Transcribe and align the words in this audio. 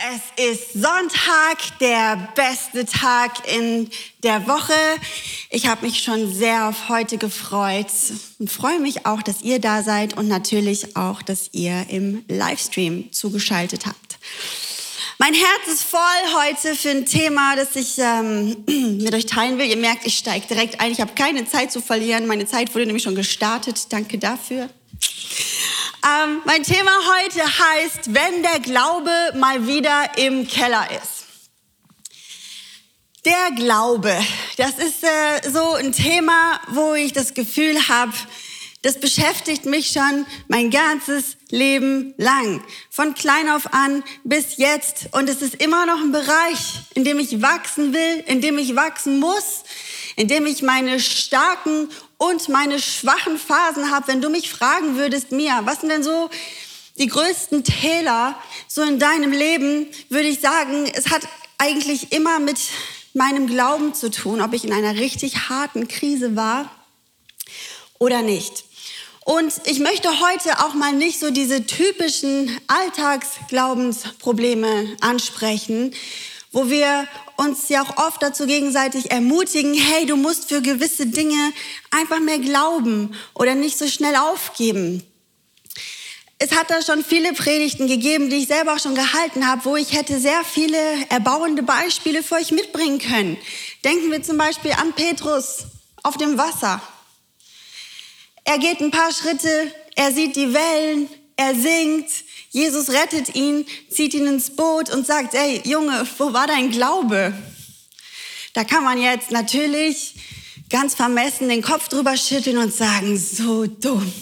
Es 0.00 0.46
ist 0.52 0.74
Sonntag, 0.74 1.58
der 1.80 2.28
beste 2.36 2.86
Tag 2.86 3.52
in 3.52 3.90
der 4.22 4.46
Woche. 4.46 4.72
Ich 5.50 5.66
habe 5.66 5.84
mich 5.84 6.04
schon 6.04 6.32
sehr 6.32 6.68
auf 6.68 6.88
heute 6.88 7.18
gefreut 7.18 7.88
und 8.38 8.48
freue 8.48 8.78
mich 8.78 9.06
auch, 9.06 9.22
dass 9.22 9.42
ihr 9.42 9.58
da 9.58 9.82
seid 9.82 10.16
und 10.16 10.28
natürlich 10.28 10.96
auch, 10.96 11.20
dass 11.20 11.50
ihr 11.50 11.86
im 11.90 12.24
Livestream 12.28 13.12
zugeschaltet 13.12 13.86
habt. 13.86 14.20
Mein 15.18 15.34
Herz 15.34 15.66
ist 15.66 15.82
voll 15.82 15.98
heute 16.44 16.76
für 16.76 16.90
ein 16.90 17.04
Thema, 17.04 17.56
das 17.56 17.74
ich 17.74 17.98
ähm, 17.98 18.56
mit 19.02 19.12
euch 19.12 19.26
teilen 19.26 19.58
will. 19.58 19.66
Ihr 19.66 19.76
merkt, 19.76 20.06
ich 20.06 20.16
steige 20.16 20.46
direkt 20.46 20.80
ein. 20.80 20.92
Ich 20.92 21.00
habe 21.00 21.14
keine 21.14 21.44
Zeit 21.44 21.72
zu 21.72 21.80
verlieren. 21.80 22.28
Meine 22.28 22.46
Zeit 22.46 22.72
wurde 22.72 22.86
nämlich 22.86 23.02
schon 23.02 23.16
gestartet. 23.16 23.92
Danke 23.92 24.16
dafür. 24.18 24.70
Ähm, 26.04 26.42
mein 26.44 26.62
Thema 26.62 26.92
heute 27.18 27.42
heißt, 27.42 28.14
wenn 28.14 28.42
der 28.42 28.60
Glaube 28.60 29.10
mal 29.34 29.66
wieder 29.66 30.16
im 30.16 30.46
Keller 30.46 30.88
ist. 31.02 31.24
Der 33.24 33.50
Glaube, 33.56 34.16
das 34.56 34.78
ist 34.78 35.02
äh, 35.02 35.50
so 35.50 35.74
ein 35.74 35.92
Thema, 35.92 36.60
wo 36.68 36.94
ich 36.94 37.12
das 37.12 37.34
Gefühl 37.34 37.88
habe, 37.88 38.12
das 38.82 39.00
beschäftigt 39.00 39.66
mich 39.66 39.88
schon 39.88 40.24
mein 40.46 40.70
ganzes 40.70 41.36
Leben 41.50 42.14
lang. 42.16 42.62
Von 42.90 43.14
klein 43.14 43.50
auf 43.50 43.74
an 43.74 44.04
bis 44.22 44.56
jetzt. 44.56 45.08
Und 45.10 45.28
es 45.28 45.42
ist 45.42 45.56
immer 45.56 45.84
noch 45.84 46.00
ein 46.00 46.12
Bereich, 46.12 46.82
in 46.94 47.02
dem 47.02 47.18
ich 47.18 47.42
wachsen 47.42 47.92
will, 47.92 48.22
in 48.26 48.40
dem 48.40 48.56
ich 48.56 48.76
wachsen 48.76 49.18
muss, 49.18 49.64
in 50.14 50.28
dem 50.28 50.46
ich 50.46 50.62
meine 50.62 51.00
starken 51.00 51.88
und 52.18 52.48
meine 52.48 52.80
schwachen 52.80 53.38
Phasen 53.38 53.90
habe. 53.90 54.08
Wenn 54.08 54.20
du 54.20 54.28
mich 54.28 54.50
fragen 54.50 54.96
würdest, 54.96 55.32
Mia, 55.32 55.64
was 55.64 55.80
sind 55.80 55.88
denn 55.88 56.02
so 56.02 56.28
die 56.98 57.06
größten 57.06 57.64
Täler 57.64 58.36
so 58.66 58.82
in 58.82 58.98
deinem 58.98 59.32
Leben, 59.32 59.86
würde 60.10 60.28
ich 60.28 60.40
sagen, 60.40 60.84
es 60.92 61.08
hat 61.10 61.22
eigentlich 61.56 62.12
immer 62.12 62.38
mit 62.40 62.58
meinem 63.14 63.46
Glauben 63.46 63.94
zu 63.94 64.10
tun, 64.10 64.42
ob 64.42 64.52
ich 64.52 64.64
in 64.64 64.72
einer 64.72 64.96
richtig 64.96 65.48
harten 65.48 65.86
Krise 65.88 66.36
war 66.36 66.70
oder 67.98 68.20
nicht. 68.22 68.64
Und 69.24 69.52
ich 69.66 69.78
möchte 69.78 70.08
heute 70.20 70.58
auch 70.64 70.74
mal 70.74 70.92
nicht 70.92 71.20
so 71.20 71.30
diese 71.30 71.64
typischen 71.66 72.50
Alltagsglaubensprobleme 72.66 74.96
ansprechen, 75.00 75.94
wo 76.52 76.70
wir 76.70 77.06
uns 77.36 77.68
ja 77.68 77.82
auch 77.82 77.96
oft 78.08 78.22
dazu 78.22 78.46
gegenseitig 78.46 79.10
ermutigen, 79.10 79.74
hey, 79.74 80.06
du 80.06 80.16
musst 80.16 80.48
für 80.48 80.62
gewisse 80.62 81.06
Dinge 81.06 81.52
einfach 81.90 82.20
mehr 82.20 82.38
glauben 82.38 83.14
oder 83.34 83.54
nicht 83.54 83.78
so 83.78 83.86
schnell 83.88 84.16
aufgeben. 84.16 85.02
Es 86.40 86.52
hat 86.52 86.70
da 86.70 86.80
schon 86.82 87.04
viele 87.04 87.32
Predigten 87.32 87.88
gegeben, 87.88 88.30
die 88.30 88.36
ich 88.36 88.46
selber 88.46 88.74
auch 88.74 88.78
schon 88.78 88.94
gehalten 88.94 89.46
habe, 89.46 89.64
wo 89.64 89.74
ich 89.74 89.92
hätte 89.92 90.20
sehr 90.20 90.44
viele 90.44 90.78
erbauende 91.08 91.64
Beispiele 91.64 92.22
für 92.22 92.36
euch 92.36 92.52
mitbringen 92.52 93.00
können. 93.00 93.36
Denken 93.84 94.12
wir 94.12 94.22
zum 94.22 94.38
Beispiel 94.38 94.72
an 94.72 94.92
Petrus 94.92 95.64
auf 96.04 96.16
dem 96.16 96.38
Wasser. 96.38 96.80
Er 98.44 98.58
geht 98.58 98.80
ein 98.80 98.92
paar 98.92 99.12
Schritte, 99.12 99.72
er 99.96 100.12
sieht 100.12 100.36
die 100.36 100.54
Wellen, 100.54 101.08
er 101.36 101.56
singt, 101.56 102.08
Jesus 102.58 102.90
rettet 102.90 103.36
ihn, 103.36 103.64
zieht 103.88 104.14
ihn 104.14 104.26
ins 104.26 104.50
Boot 104.50 104.90
und 104.90 105.06
sagt, 105.06 105.34
ey 105.34 105.62
Junge, 105.64 106.04
wo 106.18 106.32
war 106.32 106.48
dein 106.48 106.72
Glaube? 106.72 107.32
Da 108.52 108.64
kann 108.64 108.82
man 108.82 109.00
jetzt 109.00 109.30
natürlich 109.30 110.14
ganz 110.68 110.96
vermessen 110.96 111.48
den 111.48 111.62
Kopf 111.62 111.86
drüber 111.86 112.16
schütteln 112.16 112.58
und 112.58 112.74
sagen, 112.74 113.16
so 113.16 113.66
dumm. 113.66 114.12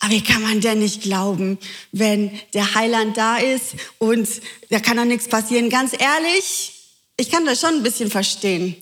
Aber 0.00 0.12
wie 0.12 0.22
kann 0.22 0.42
man 0.42 0.60
denn 0.60 0.80
nicht 0.80 1.00
glauben, 1.00 1.56
wenn 1.92 2.38
der 2.52 2.74
Heiland 2.74 3.16
da 3.16 3.38
ist 3.38 3.74
und 3.96 4.28
da 4.68 4.78
kann 4.80 4.98
doch 4.98 5.06
nichts 5.06 5.26
passieren? 5.26 5.70
Ganz 5.70 5.94
ehrlich, 5.98 6.72
ich 7.16 7.30
kann 7.30 7.46
das 7.46 7.58
schon 7.58 7.76
ein 7.76 7.82
bisschen 7.82 8.10
verstehen. 8.10 8.76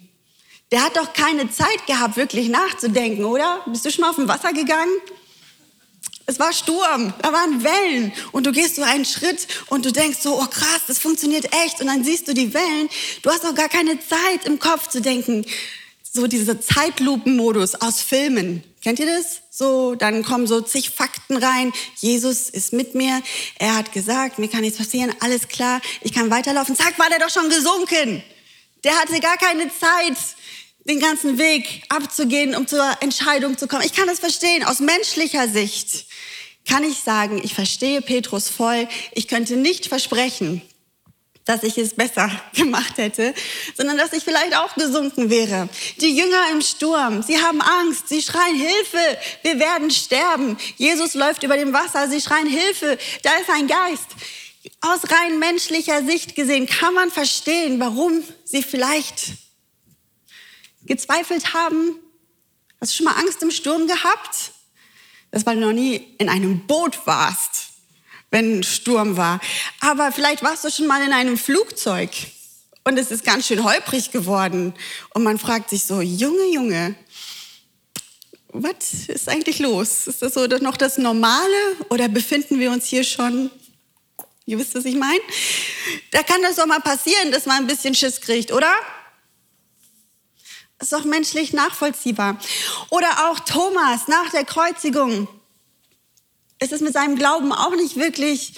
Der 0.72 0.82
hat 0.82 0.96
doch 0.96 1.12
keine 1.12 1.48
Zeit 1.48 1.86
gehabt, 1.86 2.16
wirklich 2.16 2.48
nachzudenken, 2.48 3.24
oder? 3.24 3.60
Bist 3.66 3.84
du 3.84 3.92
schon 3.92 4.02
mal 4.02 4.10
auf 4.10 4.16
dem 4.16 4.26
Wasser 4.26 4.52
gegangen? 4.52 4.90
Es 6.26 6.38
war 6.38 6.52
Sturm, 6.52 7.12
da 7.20 7.32
waren 7.32 7.64
Wellen 7.64 8.12
und 8.30 8.46
du 8.46 8.52
gehst 8.52 8.76
so 8.76 8.82
einen 8.82 9.04
Schritt 9.04 9.46
und 9.68 9.84
du 9.84 9.92
denkst 9.92 10.18
so, 10.20 10.40
oh 10.40 10.46
krass, 10.46 10.82
das 10.86 10.98
funktioniert 10.98 11.52
echt 11.64 11.80
und 11.80 11.88
dann 11.88 12.04
siehst 12.04 12.28
du 12.28 12.34
die 12.34 12.54
Wellen. 12.54 12.88
Du 13.22 13.30
hast 13.30 13.44
auch 13.44 13.54
gar 13.54 13.68
keine 13.68 13.98
Zeit 13.98 14.44
im 14.44 14.58
Kopf 14.58 14.88
zu 14.88 15.00
denken. 15.00 15.44
So 16.14 16.26
dieser 16.26 16.60
Zeitlupenmodus 16.60 17.76
aus 17.76 18.02
Filmen. 18.02 18.62
Kennt 18.82 18.98
ihr 18.98 19.06
das? 19.06 19.40
So, 19.50 19.94
dann 19.94 20.22
kommen 20.22 20.46
so 20.46 20.60
zig 20.60 20.90
Fakten 20.90 21.36
rein. 21.36 21.72
Jesus 21.96 22.50
ist 22.50 22.72
mit 22.72 22.94
mir. 22.94 23.22
Er 23.58 23.76
hat 23.76 23.92
gesagt, 23.92 24.38
mir 24.38 24.48
kann 24.48 24.60
nichts 24.60 24.78
passieren. 24.78 25.14
Alles 25.20 25.48
klar. 25.48 25.80
Ich 26.02 26.12
kann 26.12 26.30
weiterlaufen. 26.30 26.76
Zack, 26.76 26.98
war 26.98 27.08
der 27.08 27.18
doch 27.18 27.30
schon 27.30 27.48
gesunken. 27.48 28.22
Der 28.84 28.92
hatte 28.98 29.18
gar 29.20 29.38
keine 29.38 29.68
Zeit, 29.68 30.16
den 30.84 31.00
ganzen 31.00 31.38
Weg 31.38 31.82
abzugehen, 31.88 32.54
um 32.54 32.66
zur 32.66 32.84
Entscheidung 33.00 33.56
zu 33.56 33.66
kommen. 33.68 33.82
Ich 33.84 33.94
kann 33.94 34.08
das 34.08 34.18
verstehen 34.18 34.64
aus 34.64 34.80
menschlicher 34.80 35.48
Sicht 35.48 36.06
kann 36.68 36.84
ich 36.84 37.00
sagen, 37.00 37.40
ich 37.42 37.54
verstehe 37.54 38.02
Petrus 38.02 38.48
voll. 38.48 38.88
Ich 39.12 39.28
könnte 39.28 39.56
nicht 39.56 39.86
versprechen, 39.86 40.62
dass 41.44 41.62
ich 41.62 41.76
es 41.76 41.94
besser 41.94 42.30
gemacht 42.54 42.98
hätte, 42.98 43.34
sondern 43.76 43.98
dass 43.98 44.12
ich 44.12 44.22
vielleicht 44.22 44.56
auch 44.56 44.74
gesunken 44.74 45.30
wäre. 45.30 45.68
Die 46.00 46.16
Jünger 46.16 46.50
im 46.52 46.60
Sturm, 46.60 47.22
sie 47.22 47.40
haben 47.40 47.60
Angst, 47.60 48.08
sie 48.08 48.22
schreien 48.22 48.56
Hilfe, 48.56 49.18
wir 49.42 49.58
werden 49.58 49.90
sterben. 49.90 50.56
Jesus 50.76 51.14
läuft 51.14 51.42
über 51.42 51.56
dem 51.56 51.72
Wasser, 51.72 52.08
sie 52.08 52.20
schreien 52.20 52.48
Hilfe, 52.48 52.98
da 53.22 53.30
ist 53.36 53.50
ein 53.50 53.66
Geist. 53.66 54.08
Aus 54.80 55.00
rein 55.10 55.40
menschlicher 55.40 56.04
Sicht 56.04 56.36
gesehen 56.36 56.66
kann 56.66 56.94
man 56.94 57.10
verstehen, 57.10 57.80
warum 57.80 58.22
sie 58.44 58.62
vielleicht 58.62 59.32
gezweifelt 60.84 61.52
haben. 61.52 61.98
Hast 62.80 62.92
du 62.92 62.96
schon 62.96 63.06
mal 63.06 63.20
Angst 63.20 63.42
im 63.42 63.50
Sturm 63.50 63.88
gehabt? 63.88 64.52
Das, 65.32 65.44
weil 65.44 65.56
du 65.56 65.62
noch 65.62 65.72
nie 65.72 66.14
in 66.18 66.28
einem 66.28 66.66
Boot 66.66 67.04
warst, 67.06 67.70
wenn 68.30 68.60
ein 68.60 68.62
Sturm 68.62 69.16
war. 69.16 69.40
Aber 69.80 70.12
vielleicht 70.12 70.44
warst 70.44 70.64
du 70.64 70.70
schon 70.70 70.86
mal 70.86 71.04
in 71.04 71.12
einem 71.12 71.36
Flugzeug 71.36 72.10
und 72.84 72.98
es 72.98 73.10
ist 73.10 73.24
ganz 73.24 73.48
schön 73.48 73.64
holprig 73.64 74.12
geworden. 74.12 74.74
Und 75.14 75.24
man 75.24 75.38
fragt 75.38 75.70
sich 75.70 75.82
so, 75.82 76.00
Junge, 76.00 76.46
Junge, 76.52 76.94
was 78.48 79.08
ist 79.08 79.28
eigentlich 79.28 79.58
los? 79.58 80.06
Ist 80.06 80.22
das 80.22 80.34
so 80.34 80.46
noch 80.46 80.76
das 80.76 80.98
Normale 80.98 81.76
oder 81.88 82.08
befinden 82.08 82.60
wir 82.60 82.70
uns 82.70 82.86
hier 82.86 83.02
schon 83.02 83.50
Ihr 84.44 84.58
wisst, 84.58 84.74
was 84.74 84.84
ich 84.84 84.96
meine? 84.96 85.20
Da 86.10 86.22
kann 86.22 86.42
das 86.42 86.56
doch 86.56 86.66
mal 86.66 86.80
passieren, 86.80 87.30
dass 87.30 87.46
man 87.46 87.58
ein 87.58 87.66
bisschen 87.66 87.94
Schiss 87.94 88.20
kriegt, 88.20 88.50
oder? 88.50 88.72
Ist 90.82 90.92
doch 90.92 91.04
menschlich 91.04 91.52
nachvollziehbar. 91.52 92.36
Oder 92.90 93.30
auch 93.30 93.40
Thomas 93.40 94.08
nach 94.08 94.30
der 94.30 94.44
Kreuzigung. 94.44 95.28
Es 96.58 96.72
ist 96.72 96.82
mit 96.82 96.92
seinem 96.92 97.16
Glauben 97.16 97.52
auch 97.52 97.74
nicht 97.76 97.96
wirklich 97.96 98.54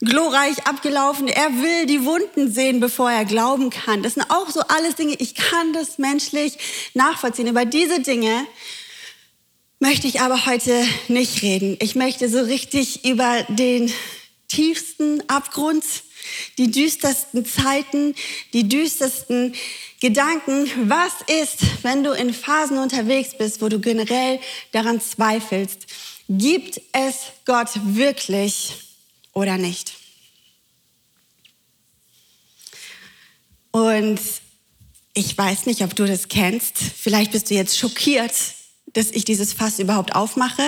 glorreich 0.00 0.66
abgelaufen. 0.66 1.28
Er 1.28 1.62
will 1.62 1.86
die 1.86 2.04
Wunden 2.04 2.52
sehen, 2.52 2.80
bevor 2.80 3.10
er 3.10 3.24
glauben 3.24 3.70
kann. 3.70 4.02
Das 4.02 4.14
sind 4.14 4.30
auch 4.30 4.50
so 4.50 4.60
alles 4.62 4.96
Dinge, 4.96 5.14
ich 5.18 5.34
kann 5.36 5.72
das 5.72 5.98
menschlich 5.98 6.58
nachvollziehen. 6.94 7.46
Über 7.46 7.64
diese 7.64 8.00
Dinge 8.00 8.46
möchte 9.78 10.08
ich 10.08 10.20
aber 10.20 10.46
heute 10.46 10.84
nicht 11.08 11.42
reden. 11.42 11.76
Ich 11.80 11.94
möchte 11.94 12.28
so 12.28 12.40
richtig 12.40 13.04
über 13.04 13.44
den 13.48 13.92
tiefsten 14.48 15.22
Abgrund, 15.28 15.84
die 16.58 16.70
düstersten 16.70 17.44
Zeiten, 17.44 18.14
die 18.52 18.68
düstersten 18.68 19.54
Gedanken, 20.00 20.70
was 20.88 21.12
ist, 21.26 21.60
wenn 21.82 22.04
du 22.04 22.12
in 22.12 22.32
Phasen 22.32 22.78
unterwegs 22.78 23.36
bist, 23.36 23.60
wo 23.60 23.68
du 23.68 23.80
generell 23.80 24.40
daran 24.72 25.00
zweifelst, 25.00 25.86
gibt 26.28 26.80
es 26.92 27.16
Gott 27.44 27.70
wirklich 27.82 28.74
oder 29.32 29.58
nicht? 29.58 29.94
Und 33.72 34.20
ich 35.14 35.36
weiß 35.36 35.66
nicht, 35.66 35.82
ob 35.82 35.94
du 35.94 36.06
das 36.06 36.28
kennst. 36.28 36.78
Vielleicht 36.78 37.32
bist 37.32 37.50
du 37.50 37.54
jetzt 37.54 37.78
schockiert, 37.78 38.34
dass 38.94 39.10
ich 39.10 39.24
dieses 39.24 39.52
Fass 39.52 39.78
überhaupt 39.78 40.14
aufmache. 40.14 40.62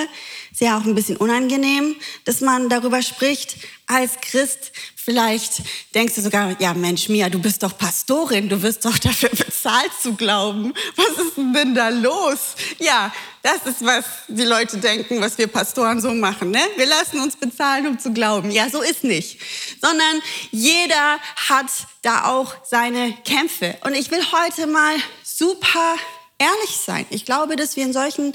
Ist 0.50 0.60
ja 0.60 0.78
auch 0.78 0.84
ein 0.84 0.94
bisschen 0.94 1.16
unangenehm, 1.16 1.96
dass 2.24 2.40
man 2.40 2.68
darüber 2.68 3.02
spricht 3.02 3.56
als 3.86 4.20
Christ. 4.20 4.72
Vielleicht 4.94 5.62
denkst 5.94 6.14
du 6.14 6.20
sogar, 6.20 6.60
ja 6.60 6.74
Mensch, 6.74 7.08
Mia, 7.08 7.28
du 7.28 7.40
bist 7.40 7.62
doch 7.62 7.76
Pastorin, 7.76 8.48
du 8.48 8.62
wirst 8.62 8.84
doch 8.84 8.96
dafür 8.98 9.28
bezahlt 9.36 9.90
zu 10.00 10.14
glauben. 10.14 10.72
Was 10.96 11.26
ist 11.26 11.36
denn 11.36 11.74
da 11.74 11.88
los? 11.88 12.54
Ja, 12.78 13.12
das 13.42 13.66
ist, 13.66 13.84
was 13.84 14.04
die 14.28 14.44
Leute 14.44 14.78
denken, 14.78 15.20
was 15.20 15.36
wir 15.38 15.48
Pastoren 15.48 16.00
so 16.00 16.12
machen. 16.14 16.52
Ne? 16.52 16.60
Wir 16.76 16.86
lassen 16.86 17.20
uns 17.20 17.34
bezahlen, 17.34 17.88
um 17.88 17.98
zu 17.98 18.12
glauben. 18.12 18.52
Ja, 18.52 18.70
so 18.70 18.80
ist 18.80 19.02
nicht. 19.02 19.40
Sondern 19.80 20.22
jeder 20.52 21.18
hat 21.48 21.66
da 22.02 22.26
auch 22.26 22.54
seine 22.64 23.12
Kämpfe. 23.24 23.76
Und 23.84 23.94
ich 23.94 24.10
will 24.12 24.22
heute 24.30 24.68
mal 24.68 24.94
super 25.24 25.96
ehrlich 26.42 26.76
sein. 26.76 27.06
Ich 27.10 27.24
glaube, 27.24 27.56
dass 27.56 27.76
wir 27.76 27.84
in 27.84 27.92
solchen 27.92 28.32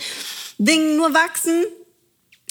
Dingen 0.57 0.97
nur 0.97 1.13
wachsen, 1.13 1.65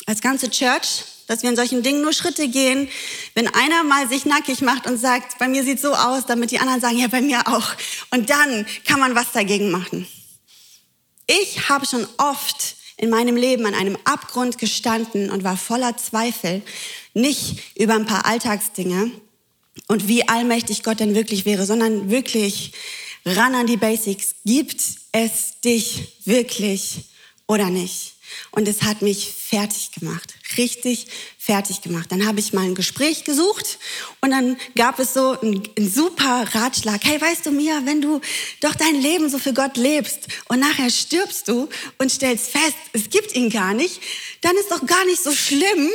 als 0.06 0.20
ganze 0.20 0.50
Church, 0.50 1.04
dass 1.26 1.42
wir 1.42 1.50
in 1.50 1.56
solchen 1.56 1.82
Dingen 1.82 2.02
nur 2.02 2.12
Schritte 2.12 2.48
gehen. 2.48 2.88
Wenn 3.34 3.48
einer 3.48 3.82
mal 3.82 4.08
sich 4.08 4.24
nackig 4.24 4.60
macht 4.60 4.86
und 4.86 4.98
sagt, 4.98 5.38
bei 5.38 5.48
mir 5.48 5.64
sieht 5.64 5.80
so 5.80 5.94
aus, 5.94 6.26
damit 6.26 6.50
die 6.50 6.58
anderen 6.58 6.80
sagen, 6.80 6.98
ja, 6.98 7.08
bei 7.08 7.20
mir 7.20 7.48
auch. 7.48 7.74
Und 8.10 8.30
dann 8.30 8.66
kann 8.84 9.00
man 9.00 9.14
was 9.14 9.32
dagegen 9.32 9.70
machen. 9.70 10.06
Ich 11.26 11.68
habe 11.68 11.86
schon 11.86 12.06
oft 12.18 12.76
in 12.98 13.10
meinem 13.10 13.36
Leben 13.36 13.66
an 13.66 13.74
einem 13.74 13.98
Abgrund 14.04 14.58
gestanden 14.58 15.30
und 15.30 15.42
war 15.42 15.56
voller 15.56 15.96
Zweifel, 15.96 16.62
nicht 17.14 17.58
über 17.76 17.94
ein 17.94 18.06
paar 18.06 18.26
Alltagsdinge 18.26 19.10
und 19.88 20.06
wie 20.06 20.28
allmächtig 20.28 20.82
Gott 20.82 21.00
denn 21.00 21.14
wirklich 21.14 21.44
wäre, 21.44 21.66
sondern 21.66 22.10
wirklich 22.10 22.72
ran 23.24 23.54
an 23.54 23.66
die 23.66 23.76
Basics. 23.76 24.36
Gibt 24.44 24.80
es 25.16 25.60
dich 25.64 26.12
wirklich 26.24 27.06
oder 27.46 27.70
nicht? 27.70 28.14
Und 28.50 28.68
es 28.68 28.82
hat 28.82 29.02
mich 29.02 29.32
fertig 29.32 29.92
gemacht, 29.92 30.34
richtig 30.58 31.06
fertig 31.38 31.80
gemacht. 31.80 32.10
Dann 32.10 32.26
habe 32.26 32.40
ich 32.40 32.52
mal 32.52 32.64
ein 32.64 32.74
Gespräch 32.74 33.24
gesucht 33.24 33.78
und 34.20 34.30
dann 34.30 34.58
gab 34.74 34.98
es 34.98 35.14
so 35.14 35.40
einen, 35.40 35.62
einen 35.76 35.90
super 35.90 36.46
Ratschlag. 36.52 37.00
Hey, 37.04 37.20
weißt 37.20 37.46
du, 37.46 37.50
Mia, 37.50 37.80
wenn 37.84 38.02
du 38.02 38.20
doch 38.60 38.74
dein 38.74 39.00
Leben 39.00 39.30
so 39.30 39.38
für 39.38 39.54
Gott 39.54 39.76
lebst 39.76 40.28
und 40.48 40.60
nachher 40.60 40.90
stirbst 40.90 41.48
du 41.48 41.68
und 41.98 42.10
stellst 42.10 42.50
fest, 42.50 42.76
es 42.92 43.08
gibt 43.08 43.34
ihn 43.34 43.48
gar 43.48 43.72
nicht, 43.72 44.00
dann 44.42 44.56
ist 44.56 44.70
doch 44.70 44.84
gar 44.84 45.04
nicht 45.06 45.22
so 45.22 45.32
schlimm, 45.32 45.88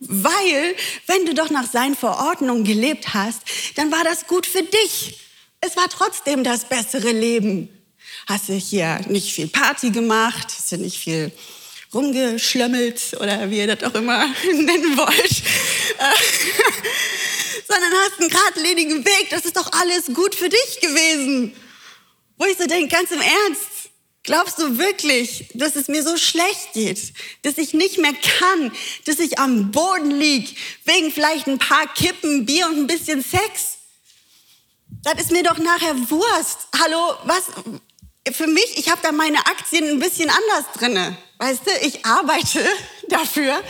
weil 0.00 0.74
wenn 1.06 1.26
du 1.26 1.34
doch 1.34 1.50
nach 1.50 1.70
seinen 1.70 1.94
Verordnungen 1.94 2.64
gelebt 2.64 3.14
hast, 3.14 3.42
dann 3.76 3.92
war 3.92 4.02
das 4.02 4.26
gut 4.26 4.46
für 4.46 4.62
dich. 4.62 5.20
Es 5.60 5.76
war 5.76 5.88
trotzdem 5.88 6.42
das 6.42 6.64
bessere 6.68 7.12
Leben. 7.12 7.73
Hast 8.26 8.48
du 8.48 8.54
hier 8.54 9.00
nicht 9.08 9.32
viel 9.32 9.48
Party 9.48 9.90
gemacht, 9.90 10.46
hast 10.56 10.72
du 10.72 10.78
nicht 10.78 10.98
viel 10.98 11.30
rumgeschlömmelt 11.92 13.16
oder 13.20 13.50
wie 13.50 13.58
ihr 13.58 13.66
das 13.66 13.82
auch 13.88 13.94
immer 13.94 14.26
nennen 14.44 14.96
wollt, 14.96 15.42
sondern 17.68 17.92
hast 17.92 18.20
einen 18.20 18.30
geradlinigen 18.30 19.04
Weg. 19.04 19.28
Das 19.30 19.44
ist 19.44 19.56
doch 19.56 19.70
alles 19.72 20.06
gut 20.14 20.34
für 20.34 20.48
dich 20.48 20.80
gewesen. 20.80 21.54
Wo 22.38 22.46
ich 22.46 22.56
so 22.56 22.66
denke, 22.66 22.88
ganz 22.88 23.10
im 23.10 23.20
Ernst, 23.20 23.90
glaubst 24.22 24.58
du 24.58 24.78
wirklich, 24.78 25.46
dass 25.54 25.76
es 25.76 25.88
mir 25.88 26.02
so 26.02 26.16
schlecht 26.16 26.72
geht, 26.72 27.12
dass 27.42 27.58
ich 27.58 27.74
nicht 27.74 27.98
mehr 27.98 28.14
kann, 28.14 28.72
dass 29.04 29.18
ich 29.18 29.38
am 29.38 29.70
Boden 29.70 30.10
lieg, 30.10 30.56
wegen 30.84 31.12
vielleicht 31.12 31.46
ein 31.46 31.58
paar 31.58 31.86
Kippen, 31.94 32.46
Bier 32.46 32.66
und 32.66 32.78
ein 32.78 32.86
bisschen 32.86 33.22
Sex? 33.22 33.78
Das 35.04 35.20
ist 35.20 35.30
mir 35.30 35.42
doch 35.42 35.58
nachher 35.58 35.94
Wurst. 36.10 36.66
Hallo, 36.80 37.14
was? 37.24 37.44
Für 38.32 38.46
mich, 38.46 38.78
ich 38.78 38.90
habe 38.90 39.00
da 39.02 39.12
meine 39.12 39.38
Aktien 39.38 39.86
ein 39.88 39.98
bisschen 39.98 40.30
anders 40.30 40.64
drinne. 40.74 41.16
Weißt 41.38 41.60
du, 41.66 41.86
ich 41.86 42.06
arbeite 42.06 42.64
dafür. 43.08 43.62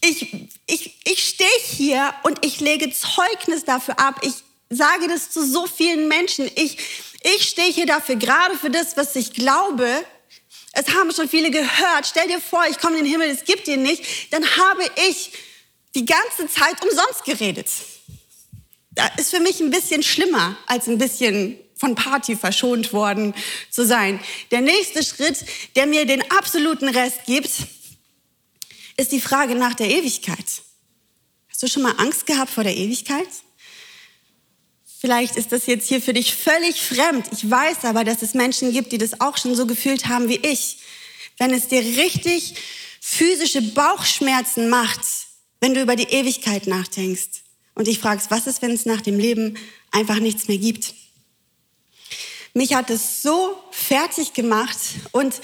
Ich, 0.00 0.34
ich, 0.66 0.96
ich 1.04 1.28
stehe 1.28 1.48
hier 1.64 2.12
und 2.24 2.44
ich 2.44 2.60
lege 2.60 2.90
Zeugnis 2.92 3.64
dafür 3.64 3.98
ab. 4.00 4.20
Ich 4.22 4.34
sage 4.70 5.06
das 5.06 5.30
zu 5.30 5.46
so 5.46 5.66
vielen 5.66 6.08
Menschen. 6.08 6.50
Ich, 6.56 6.78
ich 7.22 7.48
stehe 7.48 7.72
hier 7.72 7.86
dafür, 7.86 8.16
gerade 8.16 8.56
für 8.56 8.70
das, 8.70 8.96
was 8.96 9.14
ich 9.16 9.32
glaube. 9.32 10.04
Es 10.72 10.94
haben 10.94 11.12
schon 11.12 11.28
viele 11.28 11.50
gehört. 11.50 12.06
Stell 12.06 12.28
dir 12.28 12.40
vor, 12.40 12.64
ich 12.68 12.78
komme 12.78 12.98
in 12.98 13.04
den 13.04 13.12
Himmel, 13.12 13.30
es 13.30 13.44
gibt 13.44 13.68
ihn 13.68 13.82
nicht. 13.82 14.32
Dann 14.32 14.44
habe 14.44 14.82
ich 15.08 15.32
die 15.94 16.04
ganze 16.04 16.48
Zeit 16.48 16.82
umsonst 16.82 17.24
geredet. 17.24 17.68
Das 18.90 19.10
ist 19.16 19.30
für 19.30 19.40
mich 19.40 19.60
ein 19.60 19.70
bisschen 19.70 20.02
schlimmer 20.02 20.56
als 20.66 20.88
ein 20.88 20.98
bisschen 20.98 21.58
von 21.78 21.94
Party 21.94 22.36
verschont 22.36 22.92
worden 22.92 23.34
zu 23.70 23.86
sein. 23.86 24.20
Der 24.50 24.60
nächste 24.60 25.02
Schritt, 25.02 25.44
der 25.76 25.86
mir 25.86 26.04
den 26.04 26.28
absoluten 26.30 26.88
Rest 26.88 27.24
gibt, 27.24 27.50
ist 28.96 29.12
die 29.12 29.20
Frage 29.20 29.54
nach 29.54 29.74
der 29.74 29.88
Ewigkeit. 29.88 30.44
Hast 31.48 31.62
du 31.62 31.68
schon 31.68 31.82
mal 31.82 31.94
Angst 31.98 32.26
gehabt 32.26 32.50
vor 32.50 32.64
der 32.64 32.76
Ewigkeit? 32.76 33.28
Vielleicht 35.00 35.36
ist 35.36 35.52
das 35.52 35.66
jetzt 35.66 35.86
hier 35.86 36.02
für 36.02 36.12
dich 36.12 36.34
völlig 36.34 36.82
fremd. 36.82 37.26
Ich 37.30 37.48
weiß 37.48 37.84
aber, 37.84 38.02
dass 38.02 38.22
es 38.22 38.34
Menschen 38.34 38.72
gibt, 38.72 38.90
die 38.90 38.98
das 38.98 39.20
auch 39.20 39.36
schon 39.36 39.54
so 39.54 39.64
gefühlt 39.64 40.06
haben 40.06 40.28
wie 40.28 40.38
ich. 40.38 40.78
Wenn 41.38 41.54
es 41.54 41.68
dir 41.68 41.80
richtig 41.80 42.56
physische 43.00 43.62
Bauchschmerzen 43.62 44.68
macht, 44.68 45.00
wenn 45.60 45.74
du 45.74 45.82
über 45.82 45.94
die 45.94 46.08
Ewigkeit 46.12 46.66
nachdenkst 46.66 47.42
und 47.76 47.86
dich 47.86 48.00
fragst, 48.00 48.32
was 48.32 48.48
ist, 48.48 48.60
wenn 48.60 48.72
es 48.72 48.86
nach 48.86 49.00
dem 49.00 49.20
Leben 49.20 49.56
einfach 49.92 50.18
nichts 50.18 50.48
mehr 50.48 50.58
gibt? 50.58 50.94
Mich 52.54 52.74
hat 52.74 52.90
es 52.90 53.22
so 53.22 53.56
fertig 53.70 54.32
gemacht 54.32 54.76
und 55.12 55.34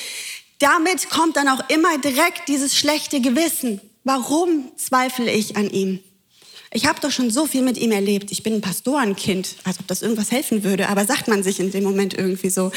damit 0.59 1.11
kommt 1.11 1.37
dann 1.37 1.49
auch 1.49 1.69
immer 1.69 1.99
direkt 1.99 2.49
dieses 2.49 2.77
schlechte 2.77 3.21
Gewissen. 3.21 3.81
Warum 4.05 4.71
zweifle 4.77 5.31
ich 5.31 5.57
an 5.57 5.71
ihm? 5.71 6.01
Ich 6.77 6.87
habe 6.87 7.01
doch 7.01 7.13
schon 7.13 7.31
so 7.31 7.47
viel 7.47 7.63
mit 7.63 7.79
ihm 7.79 7.93
erlebt. 7.93 8.33
Ich 8.33 8.43
bin 8.43 8.55
ein 8.55 8.61
Pastorenkind, 8.61 9.55
als 9.63 9.79
ob 9.79 9.87
das 9.87 10.03
irgendwas 10.03 10.33
helfen 10.33 10.65
würde, 10.65 10.89
aber 10.89 11.07
sagt 11.07 11.29
man 11.29 11.45
sich 11.45 11.61
in 11.61 11.71
dem 11.71 11.85
Moment 11.85 12.15
irgendwie 12.15 12.51
so. 12.51 12.73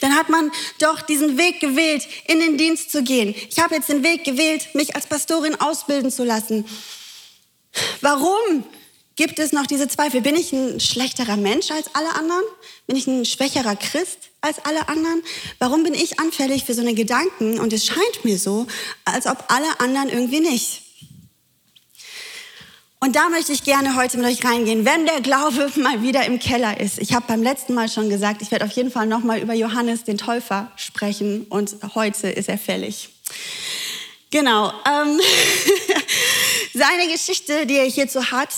Dann 0.00 0.16
hat 0.16 0.28
man 0.28 0.50
doch 0.80 1.00
diesen 1.00 1.38
Weg 1.38 1.60
gewählt, 1.60 2.08
in 2.26 2.40
den 2.40 2.58
Dienst 2.58 2.90
zu 2.90 3.04
gehen. 3.04 3.36
Ich 3.48 3.60
habe 3.60 3.76
jetzt 3.76 3.88
den 3.88 4.02
Weg 4.02 4.24
gewählt, 4.24 4.74
mich 4.74 4.96
als 4.96 5.06
Pastorin 5.06 5.54
ausbilden 5.60 6.10
zu 6.10 6.24
lassen. 6.24 6.64
Warum 8.00 8.64
gibt 9.16 9.38
es 9.38 9.52
noch 9.52 9.66
diese 9.66 9.88
Zweifel. 9.88 10.20
Bin 10.20 10.36
ich 10.36 10.52
ein 10.52 10.78
schlechterer 10.78 11.36
Mensch 11.36 11.70
als 11.70 11.94
alle 11.94 12.14
anderen? 12.14 12.44
Bin 12.86 12.96
ich 12.96 13.06
ein 13.06 13.24
schwächerer 13.24 13.74
Christ 13.74 14.18
als 14.42 14.64
alle 14.64 14.88
anderen? 14.88 15.22
Warum 15.58 15.82
bin 15.82 15.94
ich 15.94 16.20
anfällig 16.20 16.64
für 16.64 16.74
so 16.74 16.82
eine 16.82 16.94
Gedanken? 16.94 17.58
Und 17.58 17.72
es 17.72 17.86
scheint 17.86 18.24
mir 18.24 18.38
so, 18.38 18.66
als 19.04 19.26
ob 19.26 19.44
alle 19.48 19.80
anderen 19.80 20.10
irgendwie 20.10 20.40
nicht. 20.40 20.82
Und 22.98 23.14
da 23.14 23.28
möchte 23.28 23.52
ich 23.52 23.62
gerne 23.62 23.94
heute 23.94 24.18
mit 24.18 24.26
euch 24.26 24.44
reingehen, 24.44 24.84
wenn 24.84 25.06
der 25.06 25.20
Glaube 25.20 25.70
mal 25.80 26.02
wieder 26.02 26.24
im 26.26 26.38
Keller 26.38 26.80
ist. 26.80 26.98
Ich 26.98 27.14
habe 27.14 27.26
beim 27.26 27.42
letzten 27.42 27.74
Mal 27.74 27.88
schon 27.88 28.10
gesagt, 28.10 28.42
ich 28.42 28.50
werde 28.50 28.64
auf 28.64 28.72
jeden 28.72 28.90
Fall 28.90 29.06
nochmal 29.06 29.40
über 29.40 29.54
Johannes 29.54 30.04
den 30.04 30.18
Täufer 30.18 30.70
sprechen 30.76 31.46
und 31.48 31.76
heute 31.94 32.28
ist 32.28 32.48
er 32.48 32.58
fällig. 32.58 33.10
Genau. 34.30 34.72
Ähm, 34.86 35.20
seine 36.74 37.10
Geschichte, 37.10 37.66
die 37.66 37.76
er 37.76 37.84
hierzu 37.84 38.30
hat, 38.30 38.50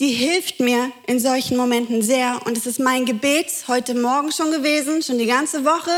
die 0.00 0.12
hilft 0.12 0.60
mir 0.60 0.92
in 1.08 1.18
solchen 1.18 1.56
Momenten 1.56 2.02
sehr. 2.02 2.40
Und 2.44 2.56
es 2.56 2.66
ist 2.66 2.78
mein 2.78 3.04
Gebet 3.04 3.46
heute 3.66 3.94
Morgen 3.96 4.30
schon 4.30 4.52
gewesen, 4.52 5.02
schon 5.02 5.18
die 5.18 5.26
ganze 5.26 5.64
Woche, 5.64 5.90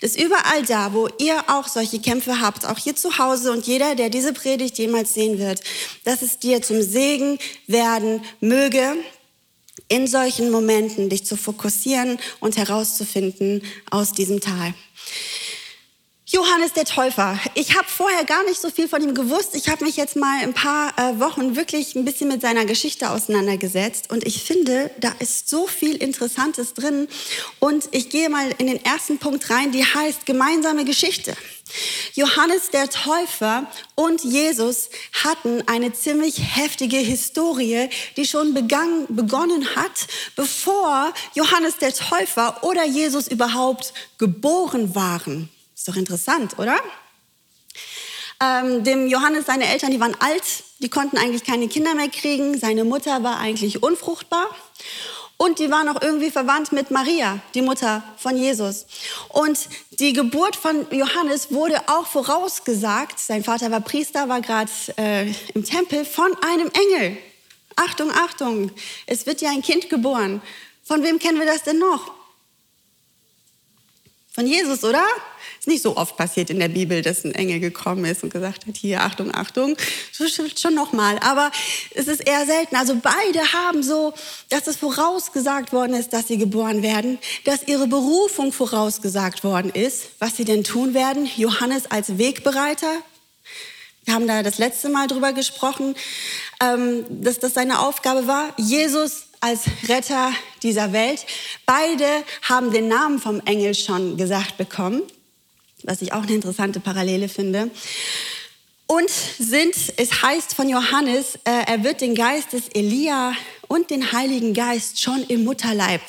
dass 0.00 0.16
überall 0.16 0.64
da, 0.66 0.92
wo 0.92 1.08
ihr 1.18 1.44
auch 1.48 1.68
solche 1.68 2.00
Kämpfe 2.00 2.40
habt, 2.40 2.66
auch 2.66 2.78
hier 2.78 2.96
zu 2.96 3.18
Hause 3.18 3.52
und 3.52 3.66
jeder, 3.66 3.94
der 3.94 4.10
diese 4.10 4.32
Predigt 4.32 4.76
jemals 4.78 5.14
sehen 5.14 5.38
wird, 5.38 5.60
dass 6.02 6.22
es 6.22 6.40
dir 6.40 6.62
zum 6.62 6.82
Segen 6.82 7.38
werden 7.68 8.22
möge, 8.40 8.96
in 9.88 10.06
solchen 10.08 10.50
Momenten 10.50 11.08
dich 11.08 11.24
zu 11.24 11.36
fokussieren 11.36 12.18
und 12.40 12.56
herauszufinden 12.56 13.62
aus 13.90 14.12
diesem 14.12 14.40
Tal. 14.40 14.74
Johannes 16.34 16.72
der 16.72 16.84
Täufer. 16.84 17.38
Ich 17.54 17.76
habe 17.76 17.86
vorher 17.86 18.24
gar 18.24 18.42
nicht 18.42 18.60
so 18.60 18.68
viel 18.68 18.88
von 18.88 19.00
ihm 19.00 19.14
gewusst. 19.14 19.54
Ich 19.54 19.68
habe 19.68 19.84
mich 19.84 19.96
jetzt 19.96 20.16
mal 20.16 20.42
ein 20.42 20.52
paar 20.52 20.92
äh, 20.98 21.20
Wochen 21.20 21.54
wirklich 21.54 21.94
ein 21.94 22.04
bisschen 22.04 22.26
mit 22.26 22.40
seiner 22.42 22.64
Geschichte 22.64 23.10
auseinandergesetzt 23.10 24.10
und 24.10 24.26
ich 24.26 24.42
finde, 24.42 24.90
da 24.98 25.12
ist 25.20 25.48
so 25.48 25.68
viel 25.68 25.94
Interessantes 25.94 26.74
drin. 26.74 27.06
Und 27.60 27.88
ich 27.92 28.10
gehe 28.10 28.28
mal 28.28 28.50
in 28.58 28.66
den 28.66 28.84
ersten 28.84 29.18
Punkt 29.18 29.48
rein, 29.48 29.70
die 29.70 29.84
heißt 29.84 30.26
gemeinsame 30.26 30.84
Geschichte. 30.84 31.36
Johannes 32.14 32.70
der 32.70 32.90
Täufer 32.90 33.70
und 33.94 34.24
Jesus 34.24 34.90
hatten 35.24 35.62
eine 35.68 35.92
ziemlich 35.92 36.56
heftige 36.56 36.96
Historie, 36.96 37.88
die 38.16 38.26
schon 38.26 38.54
begann, 38.54 39.06
begonnen 39.08 39.76
hat, 39.76 40.08
bevor 40.34 41.14
Johannes 41.36 41.78
der 41.78 41.94
Täufer 41.94 42.64
oder 42.64 42.84
Jesus 42.84 43.28
überhaupt 43.28 43.94
geboren 44.18 44.96
waren. 44.96 45.48
Ist 45.84 45.88
doch 45.88 45.96
interessant, 45.96 46.58
oder? 46.58 46.80
Ähm, 48.42 48.84
dem 48.84 49.06
Johannes, 49.06 49.44
seine 49.44 49.66
Eltern, 49.66 49.90
die 49.90 50.00
waren 50.00 50.16
alt, 50.18 50.64
die 50.78 50.88
konnten 50.88 51.18
eigentlich 51.18 51.44
keine 51.44 51.68
Kinder 51.68 51.94
mehr 51.94 52.08
kriegen. 52.08 52.58
Seine 52.58 52.84
Mutter 52.84 53.22
war 53.22 53.38
eigentlich 53.38 53.82
unfruchtbar. 53.82 54.46
Und 55.36 55.58
die 55.58 55.70
waren 55.70 55.86
auch 55.90 56.00
irgendwie 56.00 56.30
verwandt 56.30 56.72
mit 56.72 56.90
Maria, 56.90 57.38
die 57.52 57.60
Mutter 57.60 58.02
von 58.16 58.34
Jesus. 58.34 58.86
Und 59.28 59.58
die 60.00 60.14
Geburt 60.14 60.56
von 60.56 60.86
Johannes 60.90 61.52
wurde 61.52 61.86
auch 61.86 62.06
vorausgesagt. 62.06 63.18
Sein 63.18 63.44
Vater 63.44 63.70
war 63.70 63.82
Priester, 63.82 64.26
war 64.30 64.40
gerade 64.40 64.70
äh, 64.96 65.30
im 65.52 65.64
Tempel 65.64 66.06
von 66.06 66.34
einem 66.40 66.70
Engel. 66.70 67.18
Achtung, 67.76 68.10
Achtung, 68.10 68.70
es 69.04 69.26
wird 69.26 69.42
ja 69.42 69.50
ein 69.50 69.60
Kind 69.60 69.90
geboren. 69.90 70.40
Von 70.82 71.02
wem 71.02 71.18
kennen 71.18 71.38
wir 71.38 71.46
das 71.46 71.62
denn 71.62 71.78
noch? 71.78 72.23
Von 74.34 74.48
Jesus, 74.48 74.82
oder? 74.82 75.04
Ist 75.60 75.68
nicht 75.68 75.82
so 75.82 75.96
oft 75.96 76.16
passiert 76.16 76.50
in 76.50 76.58
der 76.58 76.66
Bibel, 76.66 77.02
dass 77.02 77.22
ein 77.24 77.36
Engel 77.36 77.60
gekommen 77.60 78.04
ist 78.04 78.24
und 78.24 78.32
gesagt 78.32 78.66
hat, 78.66 78.76
hier, 78.76 79.02
Achtung, 79.02 79.32
Achtung, 79.32 79.76
schon 80.12 80.74
nochmal. 80.74 81.20
Aber 81.20 81.52
es 81.94 82.08
ist 82.08 82.26
eher 82.26 82.44
selten. 82.44 82.74
Also 82.74 82.96
beide 83.00 83.52
haben 83.52 83.84
so, 83.84 84.12
dass 84.48 84.66
es 84.66 84.76
vorausgesagt 84.76 85.72
worden 85.72 85.94
ist, 85.94 86.12
dass 86.12 86.26
sie 86.26 86.36
geboren 86.36 86.82
werden, 86.82 87.20
dass 87.44 87.68
ihre 87.68 87.86
Berufung 87.86 88.52
vorausgesagt 88.52 89.44
worden 89.44 89.70
ist, 89.70 90.08
was 90.18 90.36
sie 90.36 90.44
denn 90.44 90.64
tun 90.64 90.94
werden. 90.94 91.30
Johannes 91.36 91.88
als 91.88 92.18
Wegbereiter, 92.18 92.92
Wir 94.04 94.14
haben 94.14 94.26
da 94.26 94.42
das 94.42 94.58
letzte 94.58 94.88
Mal 94.88 95.06
drüber 95.06 95.32
gesprochen, 95.32 95.94
ähm, 96.60 97.06
dass 97.08 97.38
das 97.38 97.54
seine 97.54 97.78
Aufgabe 97.78 98.26
war. 98.26 98.52
Jesus 98.56 99.28
als 99.44 99.64
Retter 99.90 100.32
dieser 100.62 100.94
Welt. 100.94 101.26
Beide 101.66 102.06
haben 102.40 102.72
den 102.72 102.88
Namen 102.88 103.18
vom 103.18 103.40
Engel 103.44 103.74
schon 103.74 104.16
gesagt 104.16 104.56
bekommen, 104.56 105.02
was 105.82 106.00
ich 106.00 106.14
auch 106.14 106.22
eine 106.22 106.32
interessante 106.32 106.80
Parallele 106.80 107.28
finde. 107.28 107.70
Und 108.86 109.10
sind, 109.10 109.74
es 109.98 110.22
heißt 110.22 110.54
von 110.54 110.70
Johannes, 110.70 111.36
äh, 111.44 111.64
er 111.66 111.84
wird 111.84 112.00
den 112.00 112.14
Geist 112.14 112.54
des 112.54 112.68
Elia 112.68 113.34
und 113.68 113.90
den 113.90 114.12
Heiligen 114.12 114.54
Geist 114.54 115.02
schon 115.02 115.22
im 115.24 115.44
Mutterleib 115.44 116.00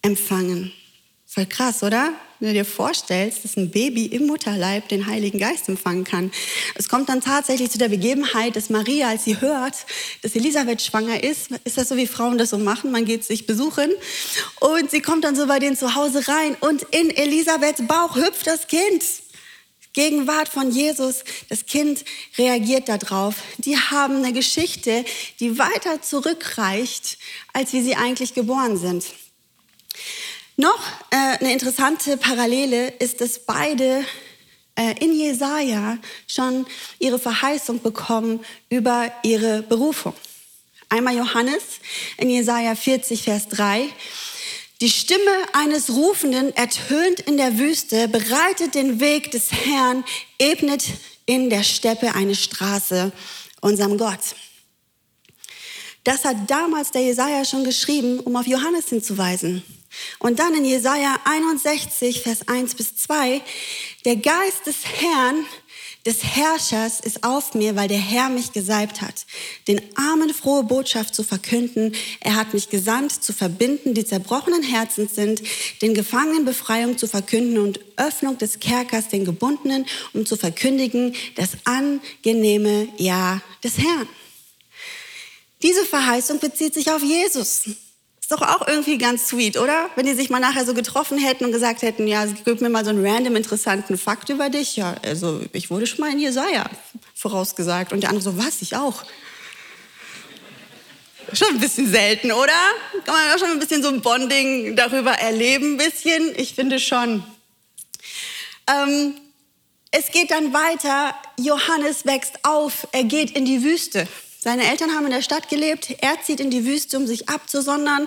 empfangen. 0.00 0.72
Voll 1.26 1.46
krass, 1.46 1.82
oder? 1.82 2.14
Wenn 2.44 2.52
du 2.52 2.58
dir 2.58 2.66
vorstellst, 2.66 3.42
dass 3.42 3.56
ein 3.56 3.70
Baby 3.70 4.04
im 4.04 4.26
Mutterleib 4.26 4.86
den 4.88 5.06
Heiligen 5.06 5.38
Geist 5.38 5.66
empfangen 5.66 6.04
kann. 6.04 6.30
Es 6.74 6.90
kommt 6.90 7.08
dann 7.08 7.22
tatsächlich 7.22 7.70
zu 7.70 7.78
der 7.78 7.88
Begebenheit, 7.88 8.54
dass 8.54 8.68
Maria, 8.68 9.08
als 9.08 9.24
sie 9.24 9.40
hört, 9.40 9.74
dass 10.20 10.36
Elisabeth 10.36 10.82
schwanger 10.82 11.24
ist, 11.24 11.52
ist 11.64 11.78
das 11.78 11.88
so, 11.88 11.96
wie 11.96 12.06
Frauen 12.06 12.36
das 12.36 12.50
so 12.50 12.58
machen, 12.58 12.90
man 12.90 13.06
geht 13.06 13.24
sich 13.24 13.46
besuchen 13.46 13.90
und 14.60 14.90
sie 14.90 15.00
kommt 15.00 15.24
dann 15.24 15.34
so 15.34 15.46
bei 15.46 15.58
denen 15.58 15.74
zu 15.74 15.94
Hause 15.94 16.28
rein 16.28 16.54
und 16.60 16.82
in 16.90 17.08
Elisabeths 17.08 17.86
Bauch 17.86 18.14
hüpft 18.14 18.46
das 18.46 18.66
Kind. 18.66 19.02
Gegenwart 19.94 20.50
von 20.50 20.70
Jesus, 20.70 21.24
das 21.48 21.64
Kind 21.64 22.04
reagiert 22.36 22.90
darauf. 22.90 23.36
Die 23.56 23.78
haben 23.78 24.16
eine 24.16 24.34
Geschichte, 24.34 25.06
die 25.40 25.58
weiter 25.58 26.02
zurückreicht, 26.02 27.16
als 27.54 27.72
wie 27.72 27.80
sie 27.80 27.96
eigentlich 27.96 28.34
geboren 28.34 28.76
sind. 28.76 29.06
Noch 30.56 30.80
äh, 31.10 31.16
eine 31.16 31.52
interessante 31.52 32.16
Parallele 32.16 32.88
ist, 33.00 33.20
dass 33.20 33.40
beide 33.40 34.04
äh, 34.76 34.94
in 35.04 35.12
Jesaja 35.12 35.98
schon 36.28 36.66
ihre 37.00 37.18
Verheißung 37.18 37.82
bekommen 37.82 38.44
über 38.68 39.12
ihre 39.24 39.62
Berufung. 39.62 40.14
Einmal 40.88 41.16
Johannes 41.16 41.62
in 42.18 42.30
Jesaja 42.30 42.76
40, 42.76 43.22
Vers 43.22 43.48
3. 43.48 43.88
Die 44.80 44.90
Stimme 44.90 45.20
eines 45.54 45.90
Rufenden 45.90 46.54
ertönt 46.54 47.20
in 47.20 47.36
der 47.36 47.58
Wüste, 47.58 48.06
bereitet 48.06 48.76
den 48.76 49.00
Weg 49.00 49.32
des 49.32 49.50
Herrn, 49.50 50.04
ebnet 50.38 50.84
in 51.26 51.50
der 51.50 51.64
Steppe 51.64 52.14
eine 52.14 52.36
Straße 52.36 53.10
unserem 53.60 53.98
Gott. 53.98 54.36
Das 56.04 56.24
hat 56.24 56.36
damals 56.48 56.92
der 56.92 57.02
Jesaja 57.02 57.44
schon 57.44 57.64
geschrieben, 57.64 58.20
um 58.20 58.36
auf 58.36 58.46
Johannes 58.46 58.88
hinzuweisen. 58.88 59.64
Und 60.18 60.38
dann 60.38 60.54
in 60.54 60.64
Jesaja 60.64 61.16
61, 61.24 62.22
Vers 62.22 62.48
1 62.48 62.74
bis 62.74 62.96
2, 62.96 63.42
der 64.04 64.16
Geist 64.16 64.66
des 64.66 64.76
Herrn, 64.84 65.46
des 66.06 66.22
Herrschers 66.22 67.00
ist 67.00 67.24
auf 67.24 67.54
mir, 67.54 67.76
weil 67.76 67.88
der 67.88 67.98
Herr 67.98 68.28
mich 68.28 68.52
gesalbt 68.52 69.00
hat, 69.00 69.24
den 69.68 69.80
Armen 69.96 70.34
frohe 70.34 70.62
Botschaft 70.62 71.14
zu 71.14 71.22
verkünden. 71.22 71.94
Er 72.20 72.34
hat 72.36 72.52
mich 72.52 72.68
gesandt, 72.68 73.12
zu 73.12 73.32
verbinden, 73.32 73.94
die 73.94 74.04
zerbrochenen 74.04 74.62
Herzens 74.62 75.14
sind, 75.14 75.42
den 75.80 75.94
Gefangenen 75.94 76.44
Befreiung 76.44 76.98
zu 76.98 77.06
verkünden 77.06 77.58
und 77.58 77.80
Öffnung 77.96 78.36
des 78.36 78.60
Kerkers 78.60 79.08
den 79.08 79.24
Gebundenen, 79.24 79.86
um 80.12 80.26
zu 80.26 80.36
verkündigen 80.36 81.14
das 81.36 81.50
angenehme 81.64 82.88
Ja 82.98 83.40
des 83.62 83.78
Herrn. 83.78 84.08
Diese 85.62 85.86
Verheißung 85.86 86.38
bezieht 86.38 86.74
sich 86.74 86.90
auf 86.90 87.02
Jesus. 87.02 87.62
Ist 88.24 88.32
doch 88.32 88.40
auch 88.40 88.66
irgendwie 88.66 88.96
ganz 88.96 89.28
sweet, 89.28 89.58
oder? 89.58 89.90
Wenn 89.96 90.06
die 90.06 90.14
sich 90.14 90.30
mal 90.30 90.38
nachher 90.38 90.64
so 90.64 90.72
getroffen 90.72 91.18
hätten 91.18 91.44
und 91.44 91.52
gesagt 91.52 91.82
hätten, 91.82 92.06
ja, 92.06 92.24
gib 92.24 92.62
mir 92.62 92.70
mal 92.70 92.82
so 92.82 92.88
einen 92.88 93.06
random 93.06 93.36
interessanten 93.36 93.98
Fakt 93.98 94.30
über 94.30 94.48
dich. 94.48 94.76
Ja, 94.76 94.94
also 95.04 95.42
ich 95.52 95.68
wurde 95.68 95.86
schon 95.86 96.00
mal 96.00 96.10
in 96.10 96.18
Jesaja 96.18 96.64
vorausgesagt. 97.14 97.92
Und 97.92 98.00
der 98.00 98.08
andere 98.08 98.24
so, 98.24 98.38
was? 98.38 98.62
Ich 98.62 98.76
auch. 98.76 99.04
Schon 101.34 101.48
ein 101.48 101.60
bisschen 101.60 101.86
selten, 101.86 102.32
oder? 102.32 102.54
Kann 103.04 103.14
man 103.14 103.34
auch 103.34 103.38
schon 103.38 103.50
ein 103.50 103.58
bisschen 103.58 103.82
so 103.82 103.90
ein 103.90 104.00
Bonding 104.00 104.74
darüber 104.74 105.12
erleben, 105.12 105.74
ein 105.74 105.76
bisschen? 105.76 106.32
Ich 106.38 106.54
finde 106.54 106.80
schon. 106.80 107.22
Ähm, 108.66 109.12
es 109.90 110.10
geht 110.12 110.30
dann 110.30 110.54
weiter. 110.54 111.14
Johannes 111.38 112.06
wächst 112.06 112.38
auf. 112.42 112.88
Er 112.92 113.04
geht 113.04 113.32
in 113.32 113.44
die 113.44 113.62
Wüste. 113.62 114.08
Seine 114.44 114.70
Eltern 114.70 114.92
haben 114.92 115.06
in 115.06 115.10
der 115.10 115.22
Stadt 115.22 115.48
gelebt. 115.48 115.88
Er 116.02 116.20
zieht 116.20 116.38
in 116.38 116.50
die 116.50 116.66
Wüste, 116.66 116.98
um 116.98 117.06
sich 117.06 117.30
abzusondern, 117.30 118.06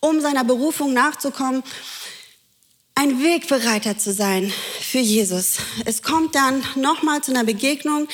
um 0.00 0.20
seiner 0.20 0.42
Berufung 0.42 0.92
nachzukommen. 0.92 1.62
Ein 2.96 3.22
Wegbereiter 3.22 3.96
zu 3.96 4.12
sein 4.12 4.52
für 4.80 4.98
Jesus. 4.98 5.58
Es 5.84 6.02
kommt 6.02 6.34
dann 6.34 6.64
nochmal 6.74 7.20
zu 7.22 7.30
einer 7.30 7.44
Begegnung. 7.44 8.08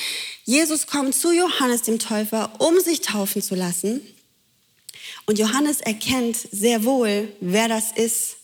Jesus 0.44 0.86
kommt 0.86 1.14
zu 1.14 1.32
Johannes 1.32 1.80
dem 1.80 1.98
Täufer, 1.98 2.52
um 2.58 2.78
sich 2.78 3.00
taufen 3.00 3.40
zu 3.40 3.54
lassen. 3.54 4.02
Und 5.24 5.38
Johannes 5.38 5.80
erkennt 5.80 6.36
sehr 6.36 6.84
wohl, 6.84 7.34
wer 7.40 7.68
das 7.68 7.92
ist 7.92 8.36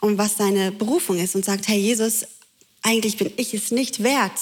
und 0.00 0.18
was 0.18 0.36
seine 0.36 0.72
Berufung 0.72 1.20
ist 1.20 1.36
und 1.36 1.44
sagt, 1.44 1.68
Herr 1.68 1.76
Jesus, 1.76 2.24
eigentlich 2.82 3.18
bin 3.18 3.32
ich 3.36 3.54
es 3.54 3.70
nicht 3.70 4.02
wert, 4.02 4.32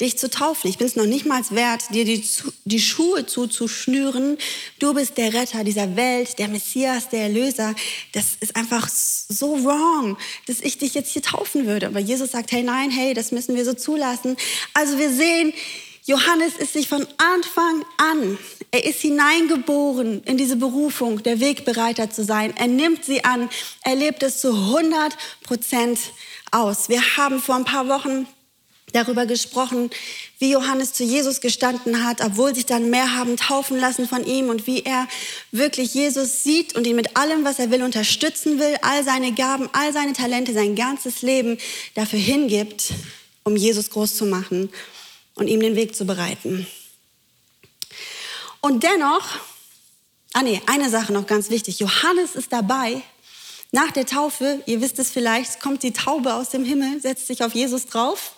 dich 0.00 0.18
zu 0.18 0.28
taufen. 0.28 0.68
Ich 0.68 0.78
bin 0.78 0.86
es 0.86 0.96
noch 0.96 1.06
nicht 1.06 1.24
mal 1.24 1.42
wert, 1.50 1.84
dir 1.92 2.04
die, 2.04 2.22
die 2.64 2.80
Schuhe 2.80 3.24
zuzuschnüren. 3.24 4.36
Du 4.78 4.92
bist 4.92 5.16
der 5.16 5.32
Retter 5.32 5.64
dieser 5.64 5.96
Welt, 5.96 6.38
der 6.38 6.48
Messias, 6.48 7.08
der 7.08 7.22
Erlöser. 7.22 7.74
Das 8.12 8.36
ist 8.40 8.56
einfach 8.56 8.88
so 8.88 9.64
wrong, 9.64 10.18
dass 10.46 10.60
ich 10.60 10.78
dich 10.78 10.94
jetzt 10.94 11.12
hier 11.12 11.22
taufen 11.22 11.66
würde. 11.66 11.86
Aber 11.86 12.00
Jesus 12.00 12.32
sagt, 12.32 12.52
hey, 12.52 12.62
nein, 12.62 12.90
hey, 12.90 13.14
das 13.14 13.32
müssen 13.32 13.56
wir 13.56 13.64
so 13.64 13.72
zulassen. 13.72 14.36
Also 14.74 14.98
wir 14.98 15.10
sehen, 15.10 15.54
Johannes 16.04 16.56
ist 16.56 16.74
sich 16.74 16.88
von 16.88 17.04
Anfang 17.16 17.84
an, 17.96 18.38
er 18.70 18.84
ist 18.84 19.00
hineingeboren 19.00 20.22
in 20.22 20.36
diese 20.36 20.54
Berufung, 20.54 21.22
der 21.22 21.40
Wegbereiter 21.40 22.10
zu 22.10 22.22
sein. 22.22 22.54
Er 22.56 22.68
nimmt 22.68 23.04
sie 23.04 23.24
an, 23.24 23.48
er 23.82 23.96
lebt 23.96 24.22
es 24.22 24.40
zu 24.40 24.52
100 24.52 25.16
Prozent 25.42 25.98
aus. 26.52 26.88
Wir 26.88 27.16
haben 27.16 27.40
vor 27.40 27.56
ein 27.56 27.64
paar 27.64 27.88
Wochen 27.88 28.28
darüber 28.92 29.26
gesprochen, 29.26 29.90
wie 30.38 30.52
Johannes 30.52 30.92
zu 30.92 31.04
Jesus 31.04 31.40
gestanden 31.40 32.04
hat, 32.04 32.20
obwohl 32.20 32.54
sich 32.54 32.66
dann 32.66 32.90
mehr 32.90 33.16
haben 33.16 33.36
taufen 33.36 33.78
lassen 33.78 34.08
von 34.08 34.24
ihm 34.24 34.48
und 34.48 34.66
wie 34.66 34.82
er 34.82 35.08
wirklich 35.50 35.94
Jesus 35.94 36.42
sieht 36.42 36.74
und 36.76 36.86
ihn 36.86 36.96
mit 36.96 37.16
allem, 37.16 37.44
was 37.44 37.58
er 37.58 37.70
will, 37.70 37.82
unterstützen 37.82 38.58
will, 38.58 38.76
all 38.82 39.04
seine 39.04 39.32
Gaben, 39.32 39.68
all 39.72 39.92
seine 39.92 40.12
Talente, 40.12 40.52
sein 40.52 40.76
ganzes 40.76 41.22
Leben 41.22 41.58
dafür 41.94 42.18
hingibt, 42.18 42.92
um 43.44 43.56
Jesus 43.56 43.90
groß 43.90 44.16
zu 44.16 44.26
machen 44.26 44.70
und 45.34 45.48
ihm 45.48 45.60
den 45.60 45.76
Weg 45.76 45.96
zu 45.96 46.06
bereiten. 46.06 46.66
Und 48.60 48.82
dennoch, 48.82 49.28
ah 50.32 50.42
nee, 50.42 50.60
eine 50.66 50.90
Sache 50.90 51.12
noch 51.12 51.26
ganz 51.26 51.50
wichtig, 51.50 51.80
Johannes 51.80 52.34
ist 52.34 52.52
dabei, 52.52 53.02
nach 53.72 53.90
der 53.90 54.06
Taufe, 54.06 54.62
ihr 54.66 54.80
wisst 54.80 54.98
es 55.00 55.10
vielleicht, 55.10 55.60
kommt 55.60 55.82
die 55.82 55.92
Taube 55.92 56.34
aus 56.34 56.50
dem 56.50 56.64
Himmel, 56.64 57.00
setzt 57.00 57.26
sich 57.26 57.42
auf 57.42 57.52
Jesus 57.52 57.86
drauf 57.86 58.35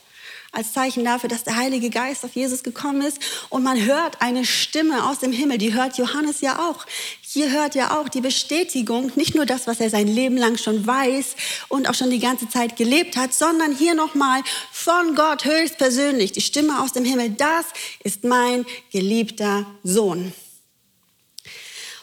als 0.53 0.73
Zeichen 0.73 1.05
dafür, 1.05 1.29
dass 1.29 1.45
der 1.45 1.57
Heilige 1.57 1.91
Geist 1.91 2.25
auf 2.25 2.35
Jesus 2.35 2.63
gekommen 2.63 3.03
ist. 3.03 3.19
Und 3.51 3.63
man 3.63 3.85
hört 3.85 4.23
eine 4.23 4.45
Stimme 4.45 5.09
aus 5.09 5.19
dem 5.19 5.33
Himmel, 5.33 5.59
die 5.59 5.75
hört 5.75 5.99
Johannes 5.99 6.41
ja 6.41 6.59
auch. 6.69 6.87
Hier 7.21 7.51
hört 7.51 7.77
er 7.77 7.99
auch 7.99 8.09
die 8.09 8.23
Bestätigung, 8.23 9.13
nicht 9.15 9.35
nur 9.35 9.45
das, 9.45 9.67
was 9.67 9.81
er 9.81 9.91
sein 9.91 10.09
Leben 10.09 10.37
lang 10.37 10.57
schon 10.57 10.87
weiß 10.87 11.37
und 11.69 11.89
auch 11.89 11.95
schon 11.95 12.11
die 12.11 12.19
ganze 12.19 12.49
Zeit 12.49 12.77
gelebt 12.77 13.17
hat, 13.17 13.35
sondern 13.35 13.77
hier 13.77 13.95
nochmal 13.95 14.43
von 14.73 15.15
Gott 15.15 15.45
höchstpersönlich, 15.45 16.33
die 16.33 16.41
Stimme 16.41 16.81
aus 16.81 16.93
dem 16.93 17.05
Himmel, 17.05 17.31
das 17.31 17.67
ist 18.03 18.25
mein 18.25 18.65
geliebter 18.91 19.67
Sohn. 19.83 20.33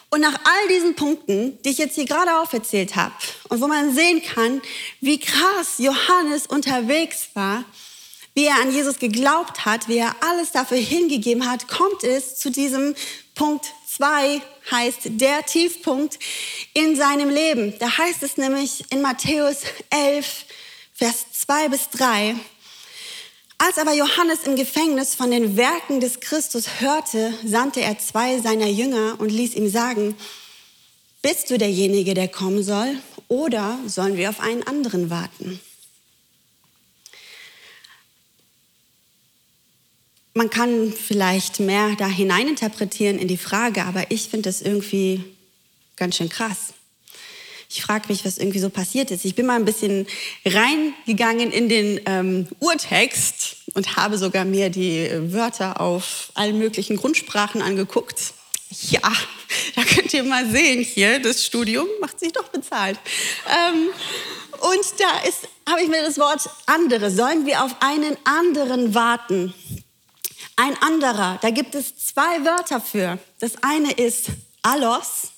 Und 0.08 0.20
nach 0.20 0.34
all 0.44 0.68
diesen 0.68 0.94
Punkten, 0.94 1.58
die 1.62 1.70
ich 1.70 1.78
jetzt 1.78 1.96
hier 1.96 2.06
gerade 2.06 2.38
aufgezählt 2.38 2.94
habe 2.94 3.12
und 3.48 3.60
wo 3.60 3.66
man 3.66 3.92
sehen 3.94 4.22
kann, 4.22 4.62
wie 5.00 5.18
krass 5.18 5.78
Johannes 5.78 6.46
unterwegs 6.46 7.30
war, 7.34 7.64
wie 8.36 8.46
er 8.46 8.60
an 8.60 8.70
Jesus 8.70 8.98
geglaubt 8.98 9.64
hat, 9.64 9.88
wie 9.88 9.96
er 9.96 10.14
alles 10.20 10.52
dafür 10.52 10.76
hingegeben 10.76 11.50
hat, 11.50 11.68
kommt 11.68 12.04
es 12.04 12.36
zu 12.36 12.50
diesem 12.50 12.94
Punkt 13.34 13.72
2, 13.88 14.42
heißt 14.70 15.00
der 15.04 15.44
Tiefpunkt 15.46 16.18
in 16.74 16.96
seinem 16.96 17.30
Leben. 17.30 17.72
Da 17.78 17.96
heißt 17.96 18.22
es 18.22 18.36
nämlich 18.36 18.84
in 18.90 19.00
Matthäus 19.00 19.62
11, 19.88 20.44
Vers 20.92 21.26
2 21.32 21.68
bis 21.70 21.88
3, 21.90 22.36
als 23.56 23.78
aber 23.78 23.94
Johannes 23.94 24.40
im 24.44 24.54
Gefängnis 24.54 25.14
von 25.14 25.30
den 25.30 25.56
Werken 25.56 26.00
des 26.00 26.20
Christus 26.20 26.80
hörte, 26.80 27.32
sandte 27.42 27.80
er 27.80 27.98
zwei 27.98 28.38
seiner 28.38 28.66
Jünger 28.66 29.16
und 29.18 29.30
ließ 29.30 29.54
ihm 29.54 29.70
sagen, 29.70 30.14
bist 31.22 31.50
du 31.50 31.56
derjenige, 31.56 32.12
der 32.12 32.28
kommen 32.28 32.62
soll, 32.62 32.98
oder 33.28 33.78
sollen 33.86 34.18
wir 34.18 34.28
auf 34.28 34.40
einen 34.40 34.62
anderen 34.62 35.08
warten? 35.08 35.58
Man 40.36 40.50
kann 40.50 40.92
vielleicht 40.92 41.60
mehr 41.60 41.96
da 41.96 42.06
hineininterpretieren 42.06 43.18
in 43.18 43.26
die 43.26 43.38
Frage, 43.38 43.84
aber 43.84 44.10
ich 44.10 44.28
finde 44.28 44.50
das 44.50 44.60
irgendwie 44.60 45.24
ganz 45.96 46.16
schön 46.16 46.28
krass. 46.28 46.74
Ich 47.70 47.82
frage 47.82 48.08
mich, 48.08 48.24
was 48.24 48.36
irgendwie 48.36 48.58
so 48.58 48.68
passiert 48.68 49.10
ist. 49.10 49.24
Ich 49.24 49.34
bin 49.34 49.46
mal 49.46 49.56
ein 49.56 49.64
bisschen 49.64 50.06
reingegangen 50.44 51.50
in 51.50 51.68
den 51.70 52.00
ähm, 52.04 52.48
Urtext 52.60 53.56
und 53.74 53.96
habe 53.96 54.18
sogar 54.18 54.44
mir 54.44 54.68
die 54.68 55.08
Wörter 55.32 55.80
auf 55.80 56.30
allen 56.34 56.58
möglichen 56.58 56.98
Grundsprachen 56.98 57.62
angeguckt. 57.62 58.34
Ja, 58.90 59.10
da 59.74 59.84
könnt 59.84 60.12
ihr 60.12 60.22
mal 60.22 60.48
sehen 60.50 60.84
hier, 60.84 61.18
das 61.18 61.46
Studium 61.46 61.86
macht 62.00 62.20
sich 62.20 62.32
doch 62.32 62.48
bezahlt. 62.48 62.98
Ähm, 63.48 63.88
und 64.60 65.00
da 65.00 65.72
habe 65.72 65.82
ich 65.82 65.88
mir 65.88 66.02
das 66.02 66.18
Wort 66.18 66.42
andere. 66.66 67.10
Sollen 67.10 67.46
wir 67.46 67.64
auf 67.64 67.74
einen 67.80 68.16
anderen 68.24 68.94
warten? 68.94 69.54
Ein 70.56 70.80
anderer, 70.80 71.38
da 71.42 71.50
gibt 71.50 71.74
es 71.74 71.96
zwei 71.98 72.44
Wörter 72.44 72.80
für. 72.80 73.18
Das 73.40 73.62
eine 73.62 73.92
ist 73.92 74.28
allos. 74.62 75.28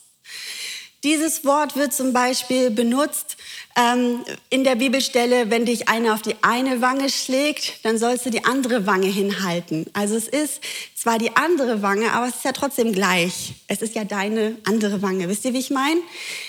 Dieses 1.04 1.44
Wort 1.44 1.76
wird 1.76 1.92
zum 1.92 2.12
Beispiel 2.12 2.70
benutzt 2.70 3.36
ähm, 3.76 4.24
in 4.50 4.64
der 4.64 4.74
Bibelstelle, 4.74 5.50
wenn 5.50 5.64
dich 5.64 5.88
einer 5.88 6.14
auf 6.14 6.22
die 6.22 6.34
eine 6.42 6.80
Wange 6.80 7.08
schlägt, 7.08 7.84
dann 7.84 7.98
sollst 7.98 8.26
du 8.26 8.30
die 8.30 8.44
andere 8.44 8.86
Wange 8.86 9.06
hinhalten. 9.06 9.86
Also 9.92 10.16
es 10.16 10.26
ist 10.26 10.60
zwar 10.96 11.18
die 11.18 11.36
andere 11.36 11.82
Wange, 11.82 12.12
aber 12.12 12.26
es 12.26 12.36
ist 12.36 12.44
ja 12.44 12.52
trotzdem 12.52 12.92
gleich. 12.92 13.54
Es 13.68 13.80
ist 13.82 13.94
ja 13.94 14.04
deine 14.04 14.56
andere 14.64 15.00
Wange. 15.00 15.28
Wisst 15.28 15.44
ihr, 15.44 15.52
wie 15.52 15.58
ich 15.58 15.70
meine? 15.70 16.00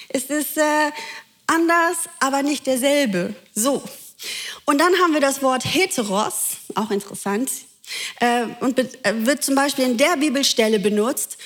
Es 0.09 0.25
ist 0.25 0.57
äh, 0.57 0.91
anders, 1.45 1.97
aber 2.19 2.41
nicht 2.41 2.65
derselbe. 2.65 3.35
So. 3.53 3.83
Und 4.65 4.79
dann 4.79 4.93
haben 4.95 5.13
wir 5.13 5.21
das 5.21 5.43
Wort 5.43 5.63
heteros, 5.63 6.57
auch 6.73 6.89
interessant, 6.89 7.51
äh, 8.19 8.45
und 8.59 8.79
äh, 8.79 9.25
wird 9.25 9.43
zum 9.43 9.55
Beispiel 9.55 9.85
in 9.85 9.97
der 9.97 10.17
Bibelstelle 10.17 10.79
benutzt, 10.79 11.37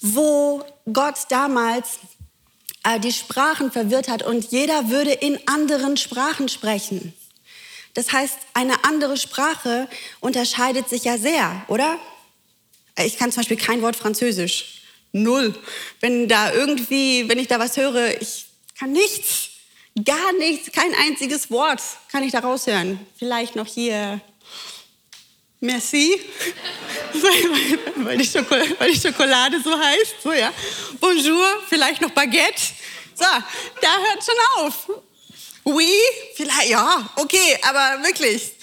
wo 0.00 0.64
Gott 0.92 1.16
damals 1.28 1.98
äh, 2.84 2.98
die 2.98 3.12
Sprachen 3.12 3.70
verwirrt 3.70 4.08
hat 4.08 4.22
und 4.22 4.50
jeder 4.50 4.90
würde 4.90 5.12
in 5.12 5.38
anderen 5.46 5.96
Sprachen 5.96 6.48
sprechen. 6.48 7.14
Das 7.94 8.12
heißt, 8.12 8.38
eine 8.54 8.84
andere 8.84 9.16
Sprache 9.16 9.88
unterscheidet 10.20 10.88
sich 10.88 11.04
ja 11.04 11.18
sehr, 11.18 11.64
oder? 11.68 11.98
Ich 12.98 13.18
kann 13.18 13.30
zum 13.30 13.40
Beispiel 13.40 13.56
kein 13.58 13.82
Wort 13.82 13.96
Französisch. 13.96 14.82
Null. 15.12 15.54
Wenn 16.00 16.26
da 16.26 16.52
irgendwie, 16.52 17.28
wenn 17.28 17.38
ich 17.38 17.48
da 17.48 17.58
was 17.58 17.76
höre, 17.76 18.20
ich 18.20 18.46
kann 18.78 18.92
nichts. 18.92 19.50
Gar 20.04 20.32
nichts, 20.38 20.72
kein 20.72 20.94
einziges 20.94 21.50
Wort 21.50 21.82
kann 22.10 22.22
ich 22.22 22.32
da 22.32 22.38
raushören. 22.38 22.98
Vielleicht 23.18 23.56
noch 23.56 23.66
hier 23.66 24.22
Merci, 25.64 26.20
weil, 27.12 28.18
die 28.18 28.34
weil, 28.34 28.90
die 28.92 29.00
Schokolade, 29.00 29.60
so 29.62 29.78
heißt. 29.78 30.16
So, 30.20 30.32
ja. 30.32 30.52
Bonjour, 30.98 31.62
vielleicht 31.68 32.00
noch 32.00 32.10
Baguette. 32.10 32.60
So, 33.14 33.24
da 33.80 33.98
hört 33.98 34.24
schon 34.24 34.34
auf. 34.56 34.90
Oui, 35.62 35.94
vielleicht, 36.34 36.68
ja, 36.68 37.08
okay, 37.14 37.60
aber 37.62 38.02
wirklich. 38.02 38.54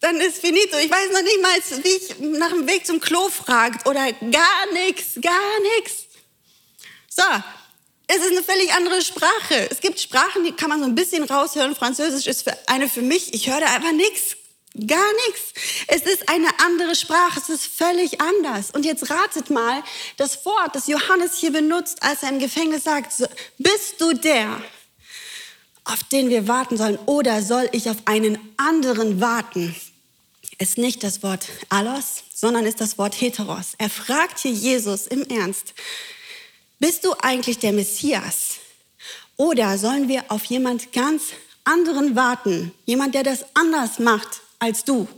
Dann 0.00 0.20
ist 0.20 0.40
finito. 0.40 0.76
Ich 0.78 0.90
weiß 0.90 1.12
noch 1.12 1.22
nicht 1.22 1.40
mal, 1.40 1.84
wie 1.84 1.88
ich 1.90 2.18
nach 2.18 2.50
dem 2.50 2.66
Weg 2.66 2.84
zum 2.86 2.98
Klo 2.98 3.28
fragt 3.28 3.86
oder 3.86 4.12
gar 4.12 4.72
nichts, 4.72 5.20
gar 5.22 5.60
nichts. 5.76 6.06
So, 7.08 7.22
es 8.08 8.16
ist 8.16 8.32
eine 8.32 8.42
völlig 8.42 8.72
andere 8.72 9.00
Sprache. 9.00 9.70
Es 9.70 9.78
gibt 9.78 10.00
Sprachen, 10.00 10.42
die 10.42 10.50
kann 10.50 10.70
man 10.70 10.80
so 10.80 10.86
ein 10.86 10.96
bisschen 10.96 11.22
raushören. 11.22 11.76
Französisch 11.76 12.26
ist 12.26 12.44
eine 12.66 12.88
für 12.88 13.02
mich. 13.02 13.32
Ich 13.32 13.48
höre 13.48 13.60
da 13.60 13.66
einfach 13.66 13.92
nichts. 13.92 14.41
Gar 14.74 15.12
nichts. 15.26 15.52
Es 15.88 16.02
ist 16.02 16.30
eine 16.30 16.48
andere 16.60 16.94
Sprache, 16.94 17.38
es 17.38 17.50
ist 17.50 17.66
völlig 17.66 18.22
anders. 18.22 18.70
Und 18.70 18.86
jetzt 18.86 19.10
ratet 19.10 19.50
mal 19.50 19.82
das 20.16 20.46
Wort, 20.46 20.74
das 20.74 20.86
Johannes 20.86 21.36
hier 21.36 21.52
benutzt, 21.52 22.02
als 22.02 22.22
er 22.22 22.30
im 22.30 22.38
Gefängnis 22.38 22.84
sagt, 22.84 23.12
bist 23.58 24.00
du 24.00 24.14
der, 24.14 24.62
auf 25.84 26.02
den 26.04 26.30
wir 26.30 26.48
warten 26.48 26.78
sollen, 26.78 26.98
oder 27.04 27.42
soll 27.42 27.68
ich 27.72 27.90
auf 27.90 27.98
einen 28.06 28.38
anderen 28.56 29.20
warten? 29.20 29.76
Ist 30.58 30.78
nicht 30.78 31.04
das 31.04 31.22
Wort 31.22 31.48
allos, 31.68 32.24
sondern 32.34 32.64
ist 32.64 32.80
das 32.80 32.96
Wort 32.96 33.20
heteros. 33.20 33.72
Er 33.76 33.90
fragt 33.90 34.38
hier 34.38 34.52
Jesus 34.52 35.06
im 35.06 35.22
Ernst, 35.24 35.74
bist 36.78 37.04
du 37.04 37.12
eigentlich 37.20 37.58
der 37.58 37.72
Messias? 37.72 38.54
Oder 39.36 39.76
sollen 39.76 40.08
wir 40.08 40.24
auf 40.28 40.44
jemand 40.46 40.92
ganz 40.94 41.24
anderen 41.64 42.16
warten? 42.16 42.72
Jemand, 42.86 43.14
der 43.14 43.22
das 43.22 43.44
anders 43.54 43.98
macht 43.98 44.40
als 44.62 44.84
du. 44.84 45.08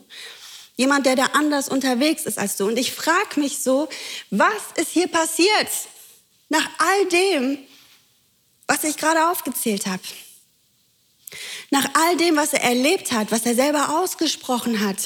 Jemand, 0.76 1.06
der 1.06 1.14
da 1.14 1.26
anders 1.34 1.68
unterwegs 1.68 2.24
ist 2.24 2.38
als 2.38 2.56
du. 2.56 2.66
Und 2.66 2.78
ich 2.78 2.92
frage 2.92 3.38
mich 3.38 3.58
so, 3.58 3.88
was 4.30 4.62
ist 4.76 4.90
hier 4.90 5.06
passiert 5.06 5.68
nach 6.48 6.68
all 6.78 7.08
dem, 7.10 7.58
was 8.66 8.82
ich 8.82 8.96
gerade 8.96 9.30
aufgezählt 9.30 9.86
habe? 9.86 10.02
Nach 11.70 11.88
all 11.94 12.16
dem, 12.16 12.36
was 12.36 12.52
er 12.52 12.62
erlebt 12.62 13.12
hat, 13.12 13.30
was 13.30 13.44
er 13.44 13.54
selber 13.54 14.00
ausgesprochen 14.00 14.80
hat, 14.80 14.98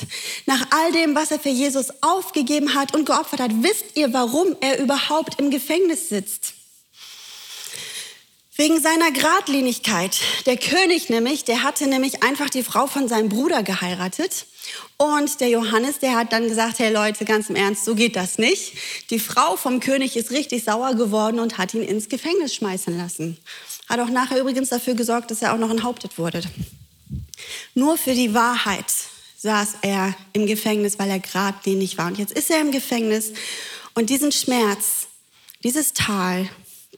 nach 0.46 0.66
all 0.70 0.92
dem, 0.92 1.14
was 1.14 1.30
er 1.30 1.40
für 1.40 1.48
Jesus 1.48 1.88
aufgegeben 2.02 2.74
hat 2.74 2.94
und 2.94 3.06
geopfert 3.06 3.40
hat, 3.40 3.50
wisst 3.62 3.96
ihr, 3.96 4.12
warum 4.12 4.56
er 4.60 4.78
überhaupt 4.78 5.40
im 5.40 5.50
Gefängnis 5.50 6.08
sitzt? 6.08 6.54
Wegen 8.60 8.80
seiner 8.80 9.12
Gradlinigkeit. 9.12 10.18
Der 10.44 10.56
König 10.56 11.08
nämlich, 11.10 11.44
der 11.44 11.62
hatte 11.62 11.86
nämlich 11.86 12.24
einfach 12.24 12.50
die 12.50 12.64
Frau 12.64 12.88
von 12.88 13.06
seinem 13.06 13.28
Bruder 13.28 13.62
geheiratet. 13.62 14.46
Und 14.96 15.38
der 15.38 15.48
Johannes, 15.48 16.00
der 16.00 16.16
hat 16.16 16.32
dann 16.32 16.48
gesagt, 16.48 16.80
hey 16.80 16.92
Leute, 16.92 17.24
ganz 17.24 17.48
im 17.50 17.54
Ernst, 17.54 17.84
so 17.84 17.94
geht 17.94 18.16
das 18.16 18.36
nicht. 18.36 18.72
Die 19.10 19.20
Frau 19.20 19.54
vom 19.54 19.78
König 19.78 20.16
ist 20.16 20.32
richtig 20.32 20.64
sauer 20.64 20.96
geworden 20.96 21.38
und 21.38 21.56
hat 21.56 21.72
ihn 21.72 21.84
ins 21.84 22.08
Gefängnis 22.08 22.52
schmeißen 22.52 22.98
lassen. 22.98 23.38
Hat 23.88 24.00
auch 24.00 24.10
nachher 24.10 24.40
übrigens 24.40 24.70
dafür 24.70 24.94
gesorgt, 24.94 25.30
dass 25.30 25.40
er 25.40 25.54
auch 25.54 25.58
noch 25.58 25.70
enthauptet 25.70 26.18
wurde. 26.18 26.42
Nur 27.74 27.96
für 27.96 28.14
die 28.14 28.34
Wahrheit 28.34 28.92
saß 29.36 29.74
er 29.82 30.16
im 30.32 30.46
Gefängnis, 30.46 30.98
weil 30.98 31.10
er 31.10 31.20
geradlinig 31.20 31.96
war. 31.96 32.08
Und 32.08 32.18
jetzt 32.18 32.32
ist 32.32 32.50
er 32.50 32.60
im 32.60 32.72
Gefängnis 32.72 33.34
und 33.94 34.10
diesen 34.10 34.32
Schmerz, 34.32 35.06
dieses 35.62 35.92
Tal, 35.92 36.48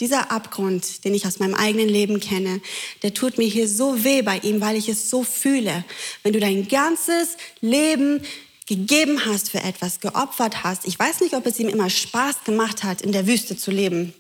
dieser 0.01 0.31
Abgrund, 0.31 1.05
den 1.05 1.15
ich 1.15 1.27
aus 1.27 1.39
meinem 1.39 1.55
eigenen 1.55 1.89
Leben 1.89 2.21
kenne, 2.21 2.61
der 3.03 3.15
tut 3.15 3.39
mir 3.39 3.47
hier 3.47 3.69
so 3.69 4.03
weh 4.03 4.23
bei 4.23 4.39
ihm, 4.39 4.61
weil 4.61 4.77
ich 4.77 4.89
es 4.89 5.11
so 5.11 5.23
fühle. 5.23 5.85
Wenn 6.23 6.33
du 6.33 6.41
dein 6.41 6.67
ganzes 6.69 7.37
Leben 7.61 8.23
gegeben 8.67 9.25
hast 9.27 9.51
für 9.51 9.61
etwas, 9.61 10.01
geopfert 10.01 10.65
hast, 10.65 10.87
ich 10.87 10.99
weiß 10.99 11.21
nicht, 11.21 11.35
ob 11.35 11.47
es 11.47 11.59
ihm 11.59 11.69
immer 11.69 11.91
Spaß 11.91 12.45
gemacht 12.45 12.83
hat, 12.83 13.03
in 13.03 13.13
der 13.13 13.27
Wüste 13.27 13.57
zu 13.57 13.71
leben 13.71 14.15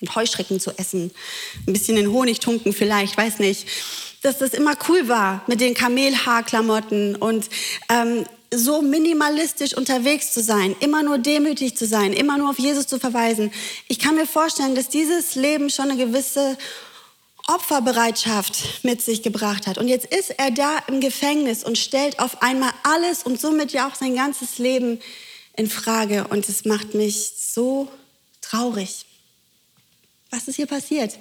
und 0.00 0.14
Heuschrecken 0.14 0.60
zu 0.60 0.76
essen, 0.78 1.10
ein 1.66 1.72
bisschen 1.72 1.96
in 1.96 2.10
Honig 2.10 2.40
tunken 2.40 2.72
vielleicht, 2.72 3.16
weiß 3.16 3.38
nicht, 3.38 3.66
dass 4.22 4.38
das 4.38 4.54
immer 4.54 4.74
cool 4.88 5.08
war 5.08 5.44
mit 5.46 5.60
den 5.60 5.74
Kamelhaarklamotten 5.74 7.16
und 7.16 7.48
ähm, 7.88 8.24
so 8.54 8.82
minimalistisch 8.82 9.76
unterwegs 9.76 10.32
zu 10.32 10.42
sein, 10.42 10.76
immer 10.80 11.02
nur 11.02 11.18
demütig 11.18 11.76
zu 11.76 11.86
sein, 11.86 12.12
immer 12.12 12.38
nur 12.38 12.50
auf 12.50 12.58
Jesus 12.58 12.86
zu 12.86 12.98
verweisen. 12.98 13.52
Ich 13.88 13.98
kann 13.98 14.14
mir 14.14 14.26
vorstellen, 14.26 14.74
dass 14.74 14.88
dieses 14.88 15.34
Leben 15.34 15.70
schon 15.70 15.90
eine 15.90 15.96
gewisse 15.96 16.56
Opferbereitschaft 17.48 18.84
mit 18.84 19.00
sich 19.02 19.22
gebracht 19.22 19.66
hat. 19.66 19.78
Und 19.78 19.88
jetzt 19.88 20.06
ist 20.06 20.30
er 20.30 20.50
da 20.50 20.78
im 20.88 21.00
Gefängnis 21.00 21.62
und 21.62 21.78
stellt 21.78 22.18
auf 22.18 22.42
einmal 22.42 22.72
alles 22.82 23.22
und 23.22 23.40
somit 23.40 23.72
ja 23.72 23.88
auch 23.88 23.94
sein 23.94 24.14
ganzes 24.14 24.58
Leben 24.58 25.00
in 25.56 25.68
Frage. 25.68 26.26
Und 26.28 26.48
es 26.48 26.64
macht 26.64 26.94
mich 26.94 27.32
so 27.38 27.88
traurig. 28.40 29.06
Was 30.30 30.48
ist 30.48 30.56
hier 30.56 30.66
passiert? 30.66 31.16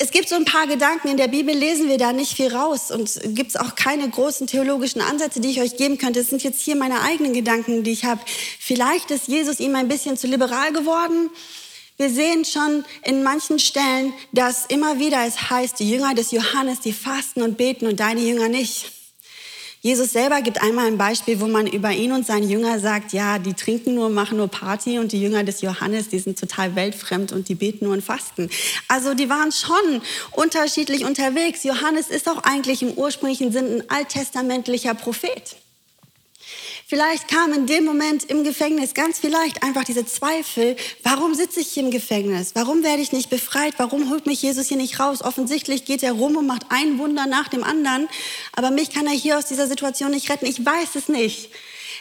Es 0.00 0.12
gibt 0.12 0.28
so 0.28 0.36
ein 0.36 0.44
paar 0.44 0.68
Gedanken, 0.68 1.08
in 1.08 1.16
der 1.16 1.26
Bibel 1.26 1.52
lesen 1.52 1.88
wir 1.88 1.98
da 1.98 2.12
nicht 2.12 2.34
viel 2.34 2.54
raus 2.54 2.92
und 2.92 3.20
gibt 3.34 3.50
es 3.50 3.56
auch 3.56 3.74
keine 3.74 4.08
großen 4.08 4.46
theologischen 4.46 5.00
Ansätze, 5.00 5.40
die 5.40 5.50
ich 5.50 5.60
euch 5.60 5.76
geben 5.76 5.98
könnte. 5.98 6.20
Es 6.20 6.28
sind 6.28 6.44
jetzt 6.44 6.60
hier 6.60 6.76
meine 6.76 7.02
eigenen 7.02 7.32
Gedanken, 7.32 7.82
die 7.82 7.90
ich 7.90 8.04
habe. 8.04 8.20
Vielleicht 8.60 9.10
ist 9.10 9.26
Jesus 9.26 9.58
ihm 9.58 9.74
ein 9.74 9.88
bisschen 9.88 10.16
zu 10.16 10.28
liberal 10.28 10.72
geworden. 10.72 11.30
Wir 11.96 12.10
sehen 12.10 12.44
schon 12.44 12.84
in 13.02 13.24
manchen 13.24 13.58
Stellen, 13.58 14.12
dass 14.30 14.66
immer 14.66 15.00
wieder 15.00 15.26
es 15.26 15.50
heißt, 15.50 15.80
die 15.80 15.90
Jünger 15.90 16.14
des 16.14 16.30
Johannes, 16.30 16.78
die 16.78 16.92
fasten 16.92 17.42
und 17.42 17.56
beten 17.56 17.88
und 17.88 17.98
deine 17.98 18.20
Jünger 18.20 18.48
nicht. 18.48 18.97
Jesus 19.80 20.10
selber 20.10 20.42
gibt 20.42 20.60
einmal 20.60 20.86
ein 20.86 20.98
Beispiel, 20.98 21.40
wo 21.40 21.46
man 21.46 21.68
über 21.68 21.92
ihn 21.92 22.10
und 22.10 22.26
seine 22.26 22.46
Jünger 22.46 22.80
sagt, 22.80 23.12
ja, 23.12 23.38
die 23.38 23.54
trinken 23.54 23.94
nur, 23.94 24.10
machen 24.10 24.38
nur 24.38 24.48
Party 24.48 24.98
und 24.98 25.12
die 25.12 25.20
Jünger 25.20 25.44
des 25.44 25.60
Johannes, 25.60 26.08
die 26.08 26.18
sind 26.18 26.38
total 26.38 26.74
weltfremd 26.74 27.30
und 27.30 27.48
die 27.48 27.54
beten 27.54 27.84
nur 27.84 27.94
und 27.94 28.02
fasten. 28.02 28.50
Also 28.88 29.14
die 29.14 29.30
waren 29.30 29.52
schon 29.52 30.02
unterschiedlich 30.32 31.04
unterwegs. 31.04 31.62
Johannes 31.62 32.08
ist 32.08 32.28
auch 32.28 32.42
eigentlich 32.42 32.82
im 32.82 32.92
ursprünglichen 32.94 33.52
Sinn 33.52 33.82
ein 33.82 33.90
alttestamentlicher 33.90 34.94
Prophet. 34.94 35.56
Vielleicht 36.90 37.28
kam 37.28 37.52
in 37.52 37.66
dem 37.66 37.84
Moment 37.84 38.24
im 38.30 38.44
Gefängnis 38.44 38.94
ganz 38.94 39.18
vielleicht 39.18 39.62
einfach 39.62 39.84
diese 39.84 40.06
Zweifel, 40.06 40.74
warum 41.02 41.34
sitze 41.34 41.60
ich 41.60 41.68
hier 41.68 41.82
im 41.82 41.90
Gefängnis? 41.90 42.52
Warum 42.54 42.82
werde 42.82 43.02
ich 43.02 43.12
nicht 43.12 43.28
befreit? 43.28 43.74
Warum 43.76 44.08
holt 44.08 44.24
mich 44.24 44.40
Jesus 44.40 44.68
hier 44.68 44.78
nicht 44.78 44.98
raus? 44.98 45.20
Offensichtlich 45.20 45.84
geht 45.84 46.02
er 46.02 46.12
rum 46.12 46.36
und 46.36 46.46
macht 46.46 46.62
ein 46.70 46.96
Wunder 46.96 47.26
nach 47.26 47.48
dem 47.48 47.62
anderen, 47.62 48.08
aber 48.54 48.70
mich 48.70 48.88
kann 48.88 49.06
er 49.06 49.12
hier 49.12 49.36
aus 49.36 49.44
dieser 49.44 49.66
Situation 49.66 50.12
nicht 50.12 50.30
retten. 50.30 50.46
Ich 50.46 50.64
weiß 50.64 50.94
es 50.94 51.10
nicht. 51.10 51.50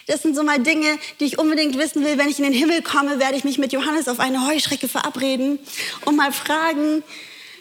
Das 0.08 0.22
sind 0.22 0.38
so 0.38 0.44
mal 0.44 0.60
Dinge, 0.60 0.98
die 1.20 1.26
ich 1.26 1.38
unbedingt 1.38 1.78
wissen 1.78 2.06
will. 2.06 2.18
Wenn 2.18 2.30
ich 2.30 2.38
in 2.38 2.46
den 2.46 2.54
Himmel 2.54 2.82
komme, 2.82 3.20
werde 3.20 3.36
ich 3.36 3.44
mich 3.44 3.58
mit 3.58 3.74
Johannes 3.74 4.08
auf 4.08 4.22
eine 4.22 4.48
Heuschrecke 4.48 4.88
verabreden 4.88 5.60
und 6.06 6.16
mal 6.16 6.32
fragen, 6.32 7.04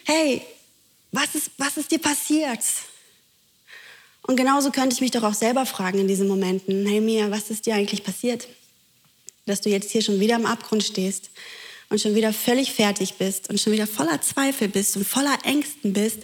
hey, 0.04 0.42
was 1.10 1.34
ist, 1.34 1.50
was 1.58 1.76
ist 1.76 1.90
dir 1.90 1.98
passiert? 1.98 2.60
Und 4.26 4.36
genauso 4.36 4.72
könnte 4.72 4.94
ich 4.94 5.00
mich 5.00 5.12
doch 5.12 5.22
auch 5.22 5.34
selber 5.34 5.66
fragen 5.66 6.00
in 6.00 6.08
diesen 6.08 6.26
Momenten, 6.26 6.84
hey 6.86 7.00
Mia, 7.00 7.30
was 7.30 7.50
ist 7.50 7.66
dir 7.66 7.74
eigentlich 7.74 8.02
passiert? 8.02 8.48
Dass 9.46 9.60
du 9.60 9.70
jetzt 9.70 9.92
hier 9.92 10.02
schon 10.02 10.18
wieder 10.18 10.34
im 10.34 10.46
Abgrund 10.46 10.82
stehst 10.82 11.30
und 11.88 12.00
schon 12.00 12.16
wieder 12.16 12.32
völlig 12.32 12.72
fertig 12.72 13.14
bist 13.14 13.48
und 13.48 13.60
schon 13.60 13.72
wieder 13.72 13.86
voller 13.86 14.20
Zweifel 14.20 14.68
bist 14.68 14.96
und 14.96 15.06
voller 15.06 15.38
Ängsten 15.44 15.92
bist, 15.92 16.18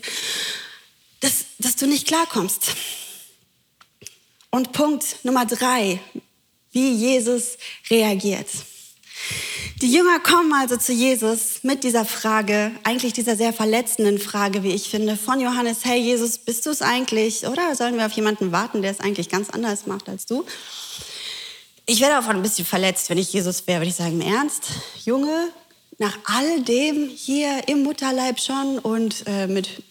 dass, 1.21 1.45
dass 1.59 1.77
du 1.77 1.87
nicht 1.87 2.09
klarkommst. 2.09 2.73
Und 4.51 4.73
Punkt 4.73 5.17
Nummer 5.23 5.47
drei, 5.47 6.01
wie 6.73 6.93
Jesus 6.93 7.57
reagiert. 7.89 8.49
Die 9.83 9.93
Jünger 9.93 10.21
kommen 10.21 10.53
also 10.53 10.77
zu 10.77 10.93
Jesus 10.93 11.65
mit 11.65 11.83
dieser 11.83 12.05
Frage, 12.05 12.71
eigentlich 12.85 13.13
dieser 13.13 13.37
sehr 13.37 13.53
verletzenden 13.53 14.19
Frage, 14.19 14.63
wie 14.63 14.71
ich 14.71 14.89
finde, 14.89 15.17
von 15.17 15.41
Johannes, 15.41 15.85
hey 15.85 16.01
Jesus, 16.01 16.39
bist 16.39 16.67
du 16.67 16.71
es 16.71 16.83
eigentlich? 16.83 17.47
Oder 17.49 17.75
sollen 17.75 17.97
wir 17.97 18.07
auf 18.07 18.13
jemanden 18.13 18.53
warten, 18.53 18.83
der 18.83 18.93
es 18.93 19.01
eigentlich 19.01 19.29
ganz 19.29 19.51
anders 19.51 19.87
macht 19.87 20.09
als 20.09 20.27
du? 20.27 20.45
Ich 21.87 22.01
wäre 22.01 22.13
davon 22.13 22.37
ein 22.37 22.43
bisschen 22.43 22.65
verletzt, 22.65 23.11
wenn 23.11 23.19
ich 23.19 23.33
Jesus 23.33 23.67
wäre, 23.67 23.81
würde 23.81 23.91
ich 23.91 23.97
sagen, 23.97 24.21
im 24.21 24.33
Ernst, 24.33 24.69
Junge, 25.05 25.49
nach 25.99 26.17
all 26.25 26.63
dem 26.63 27.09
hier 27.09 27.69
im 27.69 27.83
Mutterleib 27.83 28.39
schon 28.39 28.79
und 28.79 29.25
äh, 29.27 29.49
mit 29.49 29.83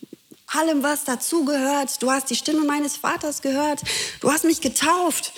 allem, 0.47 0.83
was 0.83 1.03
dazugehört, 1.03 2.01
du 2.01 2.11
hast 2.11 2.29
die 2.29 2.35
Stimme 2.35 2.65
meines 2.65 2.97
Vaters 2.97 3.41
gehört, 3.41 3.81
du 4.21 4.31
hast 4.31 4.45
mich 4.45 4.61
getauft, 4.61 5.33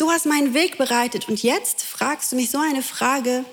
Du 0.00 0.10
hast 0.10 0.24
meinen 0.24 0.54
Weg 0.54 0.78
bereitet 0.78 1.28
und 1.28 1.42
jetzt 1.42 1.82
fragst 1.82 2.32
du 2.32 2.36
mich 2.36 2.48
so 2.48 2.56
eine 2.56 2.82
Frage. 2.82 3.44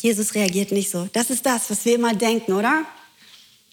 Jesus 0.00 0.34
reagiert 0.34 0.72
nicht 0.72 0.90
so. 0.90 1.08
Das 1.12 1.30
ist 1.30 1.46
das, 1.46 1.70
was 1.70 1.84
wir 1.84 1.94
immer 1.94 2.14
denken, 2.14 2.54
oder? 2.54 2.84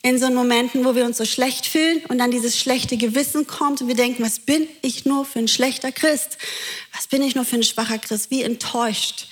In 0.04 0.20
so 0.20 0.30
Momenten, 0.30 0.86
wo 0.86 0.94
wir 0.94 1.04
uns 1.04 1.18
so 1.18 1.26
schlecht 1.26 1.66
fühlen 1.66 2.06
und 2.08 2.20
dann 2.20 2.30
dieses 2.30 2.60
schlechte 2.60 2.96
Gewissen 2.96 3.48
kommt 3.48 3.82
und 3.82 3.88
wir 3.88 3.96
denken, 3.96 4.24
was 4.24 4.38
bin 4.38 4.68
ich 4.84 5.06
nur 5.06 5.26
für 5.26 5.40
ein 5.40 5.48
schlechter 5.48 5.92
Christ? 5.92 6.38
Was 6.96 7.08
bin 7.08 7.24
ich 7.24 7.34
nur 7.34 7.44
für 7.44 7.56
ein 7.56 7.64
schwacher 7.64 7.98
Christ? 7.98 8.30
Wie 8.30 8.44
enttäuscht 8.44 9.26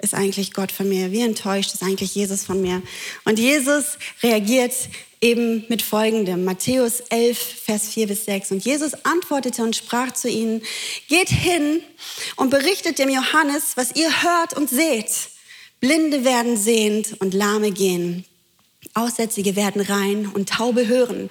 ist 0.00 0.12
eigentlich 0.12 0.52
Gott 0.52 0.72
von 0.72 0.88
mir? 0.88 1.12
Wie 1.12 1.20
enttäuscht 1.20 1.74
ist 1.74 1.84
eigentlich 1.84 2.16
Jesus 2.16 2.42
von 2.42 2.60
mir? 2.60 2.82
Und 3.24 3.38
Jesus 3.38 3.84
reagiert 4.20 4.72
eben 5.20 5.64
mit 5.68 5.82
folgendem, 5.82 6.44
Matthäus 6.44 7.00
11, 7.10 7.38
Vers 7.38 7.88
4 7.88 8.06
bis 8.06 8.24
6. 8.24 8.52
Und 8.52 8.64
Jesus 8.64 8.92
antwortete 9.04 9.62
und 9.62 9.76
sprach 9.76 10.12
zu 10.12 10.28
ihnen, 10.28 10.62
geht 11.08 11.28
hin 11.28 11.82
und 12.36 12.50
berichtet 12.50 12.98
dem 12.98 13.10
Johannes, 13.10 13.76
was 13.76 13.94
ihr 13.94 14.22
hört 14.22 14.56
und 14.56 14.70
seht. 14.70 15.10
Blinde 15.80 16.24
werden 16.24 16.56
sehend 16.56 17.20
und 17.20 17.34
Lahme 17.34 17.70
gehen. 17.70 18.24
Aussätzige 18.94 19.56
werden 19.56 19.82
rein 19.82 20.26
und 20.32 20.48
Taube 20.48 20.86
hören. 20.86 21.30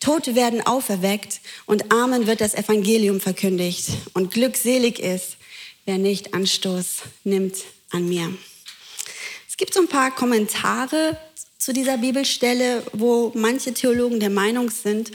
Tote 0.00 0.34
werden 0.34 0.66
auferweckt 0.66 1.40
und 1.66 1.92
Armen 1.92 2.26
wird 2.26 2.40
das 2.40 2.54
Evangelium 2.54 3.20
verkündigt. 3.20 3.90
Und 4.14 4.32
glückselig 4.32 4.98
ist, 4.98 5.36
wer 5.84 5.98
nicht 5.98 6.34
Anstoß 6.34 7.02
nimmt 7.24 7.56
an 7.90 8.08
mir. 8.08 8.32
Es 9.48 9.56
gibt 9.56 9.74
so 9.74 9.80
ein 9.80 9.88
paar 9.88 10.10
Kommentare 10.14 11.16
zu 11.62 11.72
dieser 11.72 11.98
Bibelstelle, 11.98 12.82
wo 12.92 13.30
manche 13.36 13.72
Theologen 13.72 14.18
der 14.18 14.30
Meinung 14.30 14.68
sind, 14.68 15.12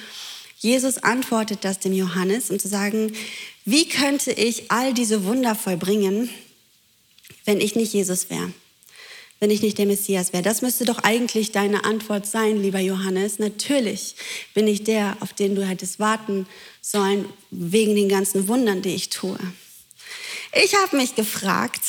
Jesus 0.60 0.98
antwortet 0.98 1.66
das 1.66 1.80
dem 1.80 1.92
Johannes, 1.92 2.50
um 2.50 2.58
zu 2.58 2.70
sagen, 2.70 3.12
wie 3.66 3.90
könnte 3.90 4.32
ich 4.32 4.72
all 4.72 4.94
diese 4.94 5.26
Wunder 5.26 5.56
vollbringen, 5.56 6.30
wenn 7.44 7.60
ich 7.60 7.76
nicht 7.76 7.92
Jesus 7.92 8.30
wäre, 8.30 8.54
wenn 9.42 9.52
ich 9.52 9.62
nicht 9.62 9.78
der 9.78 9.88
Messias 9.88 10.32
wäre. 10.32 10.42
Das 10.42 10.62
müsste 10.62 10.86
doch 10.86 11.00
eigentlich 11.00 11.52
deine 11.52 11.84
Antwort 11.84 12.26
sein, 12.26 12.62
lieber 12.62 12.80
Johannes. 12.80 13.40
Natürlich 13.40 14.16
bin 14.54 14.70
ich 14.70 14.86
der, 14.86 15.18
auf 15.20 15.34
den 15.34 15.54
du 15.54 15.68
hättest 15.68 16.00
warten 16.00 16.48
sollen, 16.80 17.26
wegen 17.52 17.94
den 17.94 18.08
ganzen 18.08 18.48
Wundern, 18.48 18.82
die 18.82 18.96
ich 18.96 19.10
tue. 19.10 19.38
Ich 20.64 20.76
habe 20.76 20.96
mich 20.96 21.14
gefragt, 21.14 21.84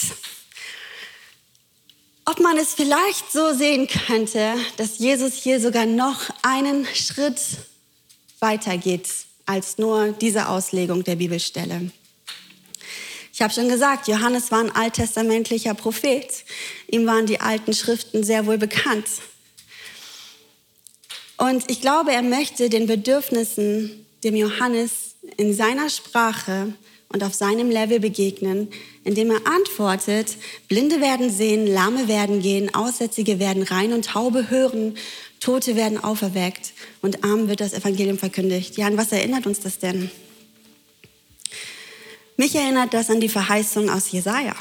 ob 2.28 2.40
man 2.40 2.58
es 2.58 2.74
vielleicht 2.74 3.32
so 3.32 3.54
sehen 3.54 3.88
könnte, 3.88 4.54
dass 4.76 4.98
Jesus 4.98 5.32
hier 5.32 5.60
sogar 5.60 5.86
noch 5.86 6.28
einen 6.42 6.84
Schritt 6.94 7.40
weiter 8.38 8.76
geht 8.76 9.08
als 9.46 9.78
nur 9.78 10.12
diese 10.12 10.48
Auslegung 10.48 11.04
der 11.04 11.16
Bibelstelle. 11.16 11.90
Ich 13.32 13.40
habe 13.40 13.54
schon 13.54 13.70
gesagt, 13.70 14.08
Johannes 14.08 14.50
war 14.50 14.58
ein 14.58 14.74
alttestamentlicher 14.76 15.72
Prophet. 15.72 16.44
Ihm 16.88 17.06
waren 17.06 17.24
die 17.24 17.40
alten 17.40 17.72
Schriften 17.72 18.22
sehr 18.22 18.44
wohl 18.44 18.58
bekannt. 18.58 19.06
Und 21.38 21.70
ich 21.70 21.80
glaube, 21.80 22.12
er 22.12 22.22
möchte 22.22 22.68
den 22.68 22.86
Bedürfnissen 22.86 24.04
dem 24.22 24.36
Johannes 24.36 25.14
in 25.38 25.54
seiner 25.54 25.88
Sprache 25.88 26.74
und 27.08 27.24
auf 27.24 27.32
seinem 27.32 27.70
Level 27.70 28.00
begegnen, 28.00 28.68
indem 29.08 29.30
er 29.30 29.46
antwortet, 29.46 30.36
Blinde 30.68 31.00
werden 31.00 31.30
sehen, 31.30 31.66
Lahme 31.66 32.08
werden 32.08 32.42
gehen, 32.42 32.74
Aussätzige 32.74 33.38
werden 33.38 33.62
rein 33.62 33.94
und 33.94 34.04
Taube 34.04 34.50
hören, 34.50 34.98
Tote 35.40 35.76
werden 35.76 36.02
auferweckt 36.04 36.74
und 37.00 37.24
Armen 37.24 37.48
wird 37.48 37.60
das 37.60 37.72
Evangelium 37.72 38.18
verkündigt. 38.18 38.76
Ja, 38.76 38.86
an 38.86 38.98
was 38.98 39.10
erinnert 39.10 39.46
uns 39.46 39.60
das 39.60 39.78
denn? 39.78 40.10
Mich 42.36 42.54
erinnert 42.54 42.92
das 42.92 43.08
an 43.08 43.20
die 43.20 43.30
Verheißung 43.30 43.88
aus 43.88 44.12
Jesaja. 44.12 44.54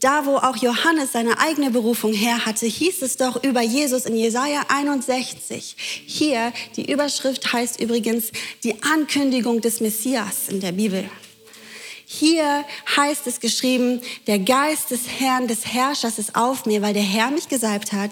Da, 0.00 0.26
wo 0.26 0.36
auch 0.36 0.56
Johannes 0.56 1.12
seine 1.12 1.38
eigene 1.38 1.70
Berufung 1.70 2.12
her 2.12 2.44
hatte, 2.44 2.66
hieß 2.66 3.00
es 3.00 3.16
doch 3.16 3.42
über 3.42 3.62
Jesus 3.62 4.04
in 4.04 4.16
Jesaja 4.16 4.64
61. 4.68 5.76
Hier, 6.06 6.52
die 6.76 6.92
Überschrift 6.92 7.52
heißt 7.52 7.80
übrigens 7.80 8.32
die 8.64 8.82
Ankündigung 8.82 9.62
des 9.62 9.80
Messias 9.80 10.48
in 10.48 10.60
der 10.60 10.72
Bibel. 10.72 11.08
Hier 12.12 12.64
heißt 12.96 13.28
es 13.28 13.38
geschrieben, 13.38 14.00
der 14.26 14.40
Geist 14.40 14.90
des 14.90 15.02
Herrn, 15.20 15.46
des 15.46 15.64
Herrschers 15.64 16.18
ist 16.18 16.34
auf 16.34 16.66
mir, 16.66 16.82
weil 16.82 16.92
der 16.92 17.04
Herr 17.04 17.30
mich 17.30 17.46
gesalbt 17.46 17.92
hat, 17.92 18.10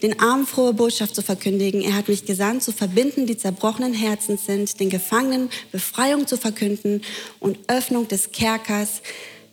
den 0.00 0.18
Armen 0.18 0.46
frohe 0.46 0.72
Botschaft 0.72 1.14
zu 1.14 1.20
verkündigen. 1.20 1.82
Er 1.82 1.94
hat 1.94 2.08
mich 2.08 2.24
gesandt, 2.24 2.62
zu 2.62 2.72
verbinden, 2.72 3.26
die 3.26 3.36
zerbrochenen 3.36 3.92
Herzens 3.92 4.46
sind, 4.46 4.80
den 4.80 4.88
Gefangenen 4.88 5.50
Befreiung 5.72 6.26
zu 6.26 6.38
verkünden 6.38 7.02
und 7.38 7.58
Öffnung 7.68 8.08
des 8.08 8.32
Kerkers 8.32 9.02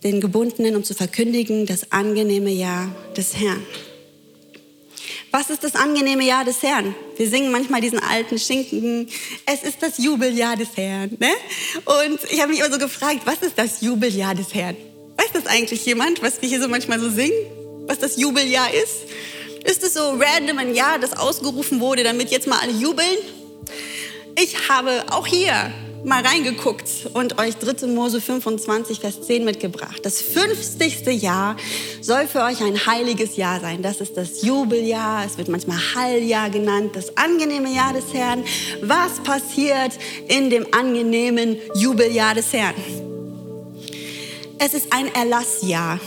den 0.06 0.22
Gebundenen, 0.22 0.78
um 0.78 0.86
zu 0.86 0.94
verkündigen 0.94 1.66
das 1.66 1.92
angenehme 1.92 2.50
Jahr 2.50 2.96
des 3.18 3.36
Herrn. 3.36 3.62
Was 5.32 5.50
ist 5.50 5.64
das 5.64 5.76
angenehme 5.76 6.26
Jahr 6.26 6.44
des 6.44 6.62
Herrn? 6.62 6.94
Wir 7.16 7.30
singen 7.30 7.54
manchmal 7.54 7.80
diesen 7.80 8.00
alten 8.00 8.38
Schinken, 8.38 9.08
es 9.46 9.64
ist 9.64 9.82
das 9.82 9.98
Jubeljahr 9.98 10.58
des 10.58 10.76
Herrn. 10.76 11.16
Ne? 11.20 11.30
Und 11.86 12.20
ich 12.30 12.42
habe 12.42 12.52
mich 12.52 12.60
immer 12.60 12.70
so 12.72 12.78
gefragt, 12.78 13.22
was 13.24 13.42
ist 13.42 13.58
das 13.58 13.80
Jubeljahr 13.80 14.36
des 14.36 14.54
Herrn? 14.54 14.76
Weiß 15.16 15.32
das 15.32 15.46
eigentlich 15.46 15.86
jemand, 15.86 16.22
was 16.22 16.42
wir 16.42 16.50
hier 16.50 16.62
so 16.62 16.68
manchmal 16.68 17.00
so 17.00 17.10
singen? 17.10 17.32
Was 17.88 18.00
das 18.00 18.18
Jubeljahr 18.18 18.74
ist? 18.74 19.06
Ist 19.64 19.84
es 19.84 19.94
so 19.94 20.20
random 20.20 20.58
ein 20.58 20.76
Jahr, 20.76 21.00
das 21.00 21.18
ausgerufen 21.18 21.80
wurde, 21.80 22.04
damit 22.04 22.30
jetzt 22.30 22.48
mal 22.48 22.60
alle 22.60 22.74
jubeln? 22.74 23.18
Ich 24.38 24.68
habe 24.68 25.06
auch 25.12 25.28
hier 25.28 25.72
mal 26.04 26.26
reingeguckt 26.26 27.10
und 27.14 27.40
euch 27.40 27.58
3. 27.58 27.88
Mose 27.88 28.22
25, 28.22 29.00
Vers 29.00 29.22
10 29.22 29.44
mitgebracht. 29.44 30.00
Das 30.04 30.22
50. 30.22 31.22
Jahr 31.22 31.56
soll 32.02 32.28
für 32.28 32.44
euch 32.44 32.62
ein 32.64 32.86
heiliges 32.86 33.36
Jahr 33.36 33.60
sein. 33.60 33.82
Das 33.82 34.02
ist 34.02 34.18
das 34.18 34.42
Jubeljahr, 34.42 35.26
es 35.26 35.38
wird 35.38 35.48
manchmal 35.48 35.78
Halljahr 35.96 36.50
genannt, 36.50 36.96
das 36.96 37.18
angenehme 37.18 37.74
Jahr 37.74 37.94
des 37.94 38.14
Herrn. 38.14 38.44
Was 38.82 39.20
passiert 39.24 39.98
in 40.28 40.50
dem 40.50 40.66
angenehmen 40.74 41.58
Jubeljahr 41.76 42.34
des 42.34 42.52
Herrn? 42.54 42.76
Es 44.60 44.74
ist 44.74 44.94
ein 44.94 45.14
Erlassjahr. 45.14 46.00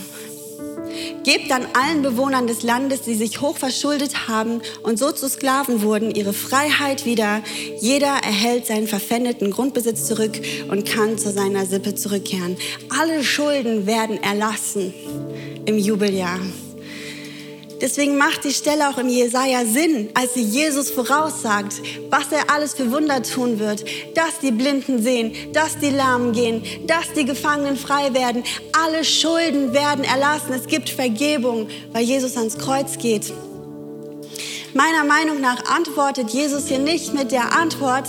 Gebt 1.25 1.51
dann 1.51 1.67
allen 1.73 2.03
Bewohnern 2.03 2.47
des 2.47 2.63
Landes, 2.63 3.01
die 3.01 3.15
sich 3.15 3.41
hoch 3.41 3.57
verschuldet 3.57 4.29
haben 4.29 4.61
und 4.83 4.99
so 4.99 5.11
zu 5.11 5.27
Sklaven 5.29 5.83
wurden, 5.83 6.15
ihre 6.15 6.35
Freiheit 6.35 7.07
wieder. 7.07 7.43
Jeder 7.81 8.19
erhält 8.23 8.67
seinen 8.67 8.87
verpfändeten 8.87 9.51
Grundbesitz 9.51 10.07
zurück 10.07 10.39
und 10.69 10.85
kann 10.85 11.17
zu 11.17 11.33
seiner 11.33 11.65
Sippe 11.65 11.95
zurückkehren. 11.95 12.57
Alle 13.01 13.25
Schulden 13.25 13.87
werden 13.87 14.23
erlassen 14.23 14.93
im 15.65 15.79
Jubeljahr. 15.79 16.41
Deswegen 17.81 18.17
macht 18.17 18.45
die 18.45 18.53
Stelle 18.53 18.89
auch 18.89 18.99
im 18.99 19.09
Jesaja 19.09 19.65
Sinn, 19.65 20.11
als 20.15 20.35
sie 20.35 20.43
Jesus 20.43 20.91
voraussagt, 20.91 21.75
was 22.11 22.31
er 22.31 22.51
alles 22.51 22.75
für 22.75 22.91
Wunder 22.91 23.23
tun 23.23 23.59
wird, 23.59 23.85
dass 24.15 24.39
die 24.41 24.53
Blinden 24.53 25.03
sehen, 25.03 25.35
dass 25.53 25.79
die 25.79 25.91
Lahmen 25.91 26.33
gehen, 26.33 26.63
dass 26.87 27.13
die 27.17 27.25
Gefangenen 27.25 27.77
frei 27.77 28.15
werden. 28.15 28.45
Alle 28.73 29.05
Schulden 29.05 29.73
werden 29.73 30.05
erlassen. 30.05 30.53
Es 30.53 30.67
gibt 30.67 30.89
Vergebung, 30.89 31.69
weil 31.93 32.05
Jesus 32.05 32.37
ans 32.37 32.59
Kreuz 32.59 32.99
geht. 32.99 33.33
Meiner 34.75 35.05
Meinung 35.05 35.41
nach 35.41 35.65
antwortet 35.67 36.31
Jesus 36.31 36.67
hier 36.67 36.81
nicht 36.81 37.15
mit 37.15 37.31
der 37.31 37.57
Antwort, 37.57 38.09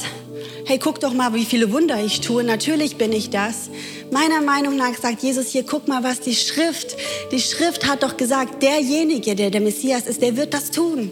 hey, 0.65 0.79
guck 0.79 0.99
doch 0.99 1.13
mal, 1.13 1.33
wie 1.33 1.45
viele 1.45 1.71
Wunder 1.71 2.03
ich 2.03 2.21
tue. 2.21 2.43
Natürlich 2.43 2.97
bin 2.97 3.11
ich 3.11 3.29
das. 3.29 3.69
Meiner 4.11 4.41
Meinung 4.41 4.75
nach 4.75 4.95
sagt 4.95 5.21
Jesus 5.21 5.49
hier, 5.49 5.63
guck 5.63 5.87
mal, 5.87 6.03
was 6.03 6.19
die 6.21 6.35
Schrift, 6.35 6.97
die 7.31 7.39
Schrift 7.39 7.87
hat 7.87 8.01
doch 8.01 8.17
gesagt, 8.17 8.63
derjenige, 8.63 9.35
der 9.35 9.51
der 9.51 9.61
Messias 9.61 10.07
ist, 10.07 10.21
der 10.21 10.35
wird 10.37 10.53
das 10.53 10.71
tun. 10.71 11.11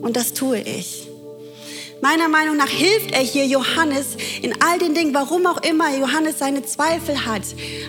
Und 0.00 0.16
das 0.16 0.32
tue 0.32 0.60
ich. 0.60 1.08
Meiner 2.02 2.28
Meinung 2.28 2.56
nach 2.56 2.68
hilft 2.68 3.12
er 3.12 3.22
hier 3.22 3.46
Johannes 3.46 4.16
in 4.42 4.60
all 4.60 4.78
den 4.78 4.94
Dingen, 4.94 5.14
warum 5.14 5.46
auch 5.46 5.62
immer 5.62 5.96
Johannes 5.96 6.38
seine 6.38 6.62
Zweifel 6.62 7.24
hat. 7.24 7.42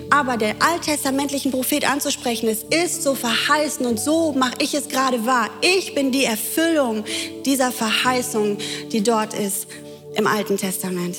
Aber 0.10 0.38
der 0.38 0.56
alttestamentlichen 0.60 1.52
Prophet 1.52 1.88
anzusprechen, 1.88 2.48
es 2.48 2.64
ist 2.64 3.04
so 3.04 3.14
verheißen 3.14 3.86
und 3.86 4.00
so 4.00 4.32
mache 4.32 4.56
ich 4.60 4.74
es 4.74 4.88
gerade 4.88 5.26
wahr. 5.26 5.50
Ich 5.62 5.94
bin 5.94 6.14
die 6.14 6.24
Erfüllung 6.24 7.04
dieser 7.46 7.72
Verheißung, 7.72 8.58
die 8.92 9.04
dort 9.04 9.34
ist 9.34 9.68
im 10.16 10.28
Alten 10.28 10.58
Testament. 10.58 11.18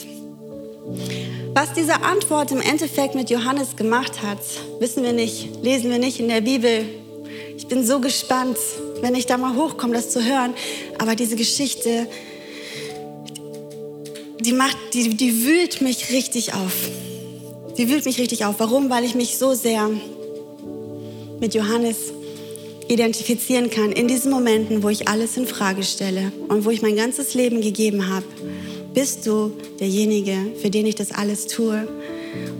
Was 1.54 1.72
diese 1.72 2.02
Antwort 2.02 2.50
im 2.52 2.60
Endeffekt 2.60 3.14
mit 3.14 3.30
Johannes 3.30 3.76
gemacht 3.76 4.22
hat, 4.22 4.40
wissen 4.78 5.02
wir 5.02 5.12
nicht, 5.12 5.62
lesen 5.62 5.90
wir 5.90 5.98
nicht 5.98 6.20
in 6.20 6.28
der 6.28 6.42
Bibel. 6.42 6.84
Ich 7.56 7.66
bin 7.66 7.84
so 7.84 8.00
gespannt, 8.00 8.58
wenn 9.00 9.14
ich 9.14 9.26
da 9.26 9.38
mal 9.38 9.56
hochkomme, 9.56 9.94
das 9.94 10.10
zu 10.10 10.24
hören. 10.24 10.54
Aber 10.98 11.14
diese 11.14 11.36
Geschichte 11.36 12.06
die, 14.40 14.52
macht, 14.52 14.76
die, 14.92 15.16
die 15.16 15.44
wühlt 15.44 15.80
mich 15.80 16.10
richtig 16.10 16.54
auf. 16.54 16.72
Die 17.76 17.88
wühlt 17.90 18.04
mich 18.04 18.18
richtig 18.18 18.44
auf. 18.44 18.56
Warum? 18.58 18.90
Weil 18.90 19.04
ich 19.04 19.14
mich 19.14 19.36
so 19.38 19.54
sehr 19.54 19.90
mit 21.40 21.54
Johannes 21.54 22.12
identifizieren 22.88 23.68
kann 23.70 23.92
in 23.92 24.06
diesen 24.06 24.30
Momenten, 24.30 24.82
wo 24.82 24.88
ich 24.88 25.08
alles 25.08 25.36
in 25.36 25.46
Frage 25.46 25.82
stelle 25.82 26.32
und 26.48 26.64
wo 26.64 26.70
ich 26.70 26.82
mein 26.82 26.96
ganzes 26.96 27.34
Leben 27.34 27.60
gegeben 27.60 28.08
habe. 28.08 28.24
Bist 28.96 29.24
du 29.28 29.52
derjenige, 29.78 30.36
für 30.60 30.70
den 30.70 30.86
ich 30.86 30.96
das 30.96 31.12
alles 31.12 31.46
tue? 31.46 31.86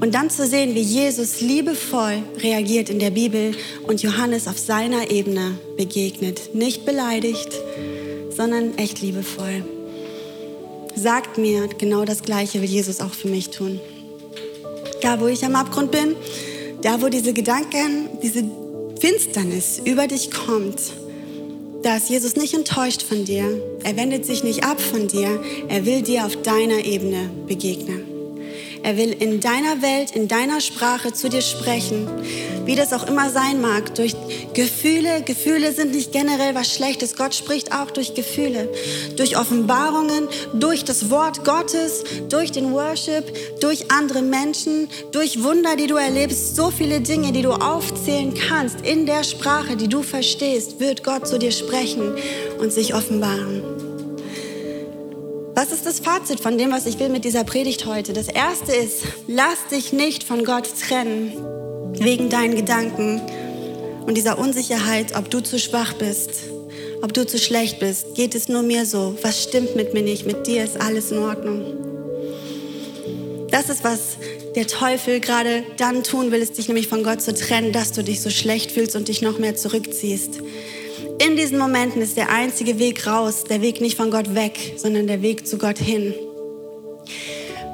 Und 0.01 0.15
dann 0.15 0.31
zu 0.31 0.47
sehen, 0.47 0.77
wie 0.77 0.81
Jesus 0.81 1.41
liebevoll 1.41 2.23
reagiert 2.41 2.91
in 2.91 3.01
der 3.01 3.11
Bibel 3.11 3.57
und 3.89 4.03
Johannes 4.03 4.47
auf 4.47 4.59
seiner 4.59 5.11
Ebene 5.11 5.59
begegnet. 5.77 6.55
Nicht 6.55 6.87
beleidigt, 6.87 7.51
sondern 8.31 8.79
echt 8.79 9.01
liebevoll 9.01 9.65
sagt 10.97 11.37
mir 11.37 11.69
genau 11.69 12.05
das 12.05 12.23
Gleiche, 12.23 12.63
will 12.63 12.69
Jesus 12.69 13.01
auch 13.01 13.13
für 13.13 13.29
mich 13.29 13.51
tun. 13.51 13.79
Da, 15.03 15.21
wo 15.21 15.27
ich 15.27 15.45
am 15.45 15.55
Abgrund 15.55 15.91
bin, 15.93 16.17
da, 16.83 17.03
wo 17.03 17.09
diese 17.09 17.33
Gedanken, 17.33 18.09
diese 18.23 18.43
Finsternis 18.99 19.81
über 19.85 20.07
dich 20.07 20.31
kommt, 20.31 20.81
da 21.83 21.97
ist 21.97 22.11
Jesus 22.11 22.37
nicht 22.37 22.55
enttäuscht 22.55 23.03
von 23.03 23.25
dir. 23.25 23.45
Er 23.85 23.97
wendet 23.97 24.25
sich 24.25 24.43
nicht 24.43 24.65
ab 24.65 24.81
von 24.81 25.07
dir. 25.07 25.41
Er 25.69 25.87
will 25.87 26.03
dir 26.03 26.27
auf 26.27 26.37
deiner 26.43 26.85
Ebene 26.85 27.31
begegnen. 27.47 28.16
Er 28.87 28.97
will 28.97 29.17
in 29.19 29.41
deiner 29.41 29.83
Welt, 29.83 30.13
in 30.13 30.29
deiner 30.29 30.61
Sprache 30.61 31.13
zu 31.13 31.29
dir 31.29 31.41
sprechen, 31.41 32.07
wie 32.67 32.77
das 32.77 32.93
auch 32.93 33.09
immer 33.09 33.31
sein 33.31 33.61
mag, 33.61 33.97
durch 33.97 34.15
Gefühle. 34.55 35.23
Gefühle 35.23 35.73
sind 35.73 35.93
nicht 35.93 36.13
generell 36.13 36.55
was 36.55 36.73
Schlechtes. 36.73 37.17
Gott 37.17 37.35
spricht 37.35 37.73
auch 37.75 37.91
durch 37.91 38.15
Gefühle, 38.15 38.69
durch 39.17 39.37
Offenbarungen, 39.37 40.29
durch 40.55 40.85
das 40.85 41.11
Wort 41.11 41.45
Gottes, 41.45 42.05
durch 42.29 42.53
den 42.53 42.73
Worship, 42.75 43.25
durch 43.59 43.91
andere 43.91 44.23
Menschen, 44.23 44.87
durch 45.11 45.43
Wunder, 45.43 45.75
die 45.75 45.89
du 45.89 45.97
erlebst. 45.97 46.55
So 46.55 46.71
viele 46.71 47.01
Dinge, 47.01 47.33
die 47.33 47.43
du 47.43 47.51
aufzählen 47.51 48.35
kannst 48.35 48.83
in 48.83 49.05
der 49.05 49.25
Sprache, 49.25 49.77
die 49.77 49.89
du 49.89 50.05
verstehst, 50.05 50.79
wird 50.79 51.03
Gott 51.03 51.27
zu 51.27 51.41
dir 51.41 51.51
sprechen 51.51 52.15
und 52.61 52.73
sich 52.73 52.95
offenbaren. 52.95 53.76
Was 55.59 55.73
ist 55.73 55.87
das 55.87 56.01
Fazit 56.01 56.41
von 56.41 56.59
dem, 56.59 56.71
was 56.71 56.85
ich 56.85 56.99
will 56.99 57.09
mit 57.09 57.25
dieser 57.25 57.43
Predigt 57.43 57.87
heute? 57.87 58.13
Das 58.13 58.29
erste 58.29 58.73
ist, 58.73 59.05
lass 59.27 59.57
dich 59.71 59.91
nicht 59.91 60.23
von 60.23 60.45
Gott 60.45 60.69
trennen 60.87 61.33
wegen 61.99 62.29
deinen 62.29 62.57
Gedanken 62.57 63.23
und 64.05 64.19
dieser 64.19 64.39
Unsicherheit, 64.39 65.17
ob 65.17 65.31
du 65.31 65.43
zu 65.43 65.59
schwach 65.59 65.95
bist, 65.95 66.29
ob 67.01 67.15
du 67.15 67.27
zu 67.27 67.39
schlecht 67.39 67.81
bist. 67.81 68.15
Geht 68.15 68.35
es 68.35 68.49
nur 68.49 68.63
mir 68.63 68.85
so? 68.85 69.17
Was 69.23 69.45
stimmt 69.45 69.77
mit 69.77 69.95
mir 69.95 70.03
nicht? 70.03 70.27
Mit 70.27 70.47
dir 70.47 70.63
ist 70.63 70.79
alles 70.79 71.11
in 71.11 71.21
Ordnung. 71.21 71.65
Das 73.51 73.71
ist, 73.71 73.83
was 73.83 74.19
der 74.57 74.67
Teufel 74.67 75.21
gerade 75.21 75.65
dann 75.79 76.03
tun 76.03 76.33
will, 76.33 76.43
ist 76.43 76.59
dich 76.59 76.69
nämlich 76.69 76.89
von 76.89 77.03
Gott 77.03 77.23
zu 77.23 77.33
trennen, 77.33 77.73
dass 77.73 77.93
du 77.93 78.05
dich 78.05 78.21
so 78.21 78.29
schlecht 78.29 78.73
fühlst 78.73 78.95
und 78.95 79.09
dich 79.09 79.23
noch 79.23 79.39
mehr 79.39 79.57
zurückziehst. 79.57 80.39
In 81.19 81.37
diesen 81.37 81.59
Momenten 81.59 82.03
ist 82.03 82.17
der 82.17 82.31
einzige 82.31 82.79
Weg 82.79 83.07
raus, 83.07 83.45
der 83.45 83.63
Weg 83.63 83.81
nicht 83.81 83.97
von 83.97 84.11
Gott 84.11 84.35
weg, 84.35 84.75
sondern 84.77 85.07
der 85.07 85.23
Weg 85.23 85.47
zu 85.47 85.57
Gott 85.57 85.79
hin. 85.79 86.15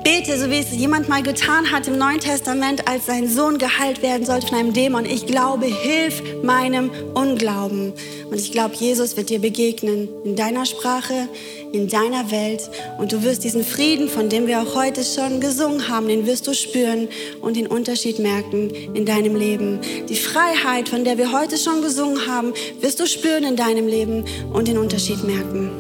Bete, 0.05 0.37
so 0.37 0.51
wie 0.51 0.59
es 0.59 0.73
jemand 0.73 1.09
mal 1.09 1.23
getan 1.23 1.71
hat 1.71 1.87
im 1.87 1.97
Neuen 1.97 2.19
Testament, 2.19 2.89
als 2.89 3.07
sein 3.07 3.29
Sohn 3.29 3.59
geheilt 3.59 4.03
werden 4.03 4.27
sollte 4.27 4.49
von 4.49 4.59
einem 4.59 4.73
Dämon. 4.73 5.05
Ich 5.05 5.27
glaube, 5.27 5.67
hilf 5.67 6.23
meinem 6.43 6.91
Unglauben. 7.15 7.93
Und 8.29 8.35
ich 8.35 8.51
glaube, 8.51 8.75
Jesus 8.75 9.17
wird 9.17 9.31
dir 9.31 9.39
begegnen 9.39 10.09
in 10.25 10.35
deiner 10.35 10.67
Sprache, 10.67 11.29
in 11.73 11.89
deiner 11.89 12.33
Welt 12.33 12.69
und 12.99 13.13
du 13.13 13.23
wirst 13.23 13.45
diesen 13.45 13.63
Frieden, 13.63 14.09
von 14.09 14.29
dem 14.29 14.49
wir 14.49 14.61
auch 14.61 14.75
heute 14.75 15.05
schon 15.05 15.41
gesungen 15.41 15.89
haben, 15.89 16.09
den 16.09 16.27
wirst 16.27 16.49
du 16.49 16.55
spüren 16.55 17.09
und 17.41 17.57
den 17.57 17.69
Unterschied 17.69 18.19
merken 18.19 18.71
in 18.95 19.07
deinem 19.07 19.37
Leben. 19.37 19.81
Die 20.09 20.17
Freiheit, 20.17 20.89
von 20.89 21.05
der 21.05 21.17
wir 21.17 21.31
heute 21.31 21.57
schon 21.57 21.81
gesungen 21.81 22.27
haben, 22.27 22.53
wirst 22.81 22.99
du 22.99 23.07
spüren 23.07 23.45
in 23.45 23.55
deinem 23.57 23.87
Leben 23.87 24.25
und 24.53 24.67
den 24.67 24.79
Unterschied 24.79 25.23
merken. 25.23 25.71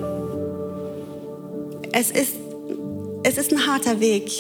Es 1.92 2.10
ist, 2.10 2.41
es 3.24 3.38
ist 3.38 3.52
ein 3.52 3.66
harter 3.66 4.00
Weg, 4.00 4.30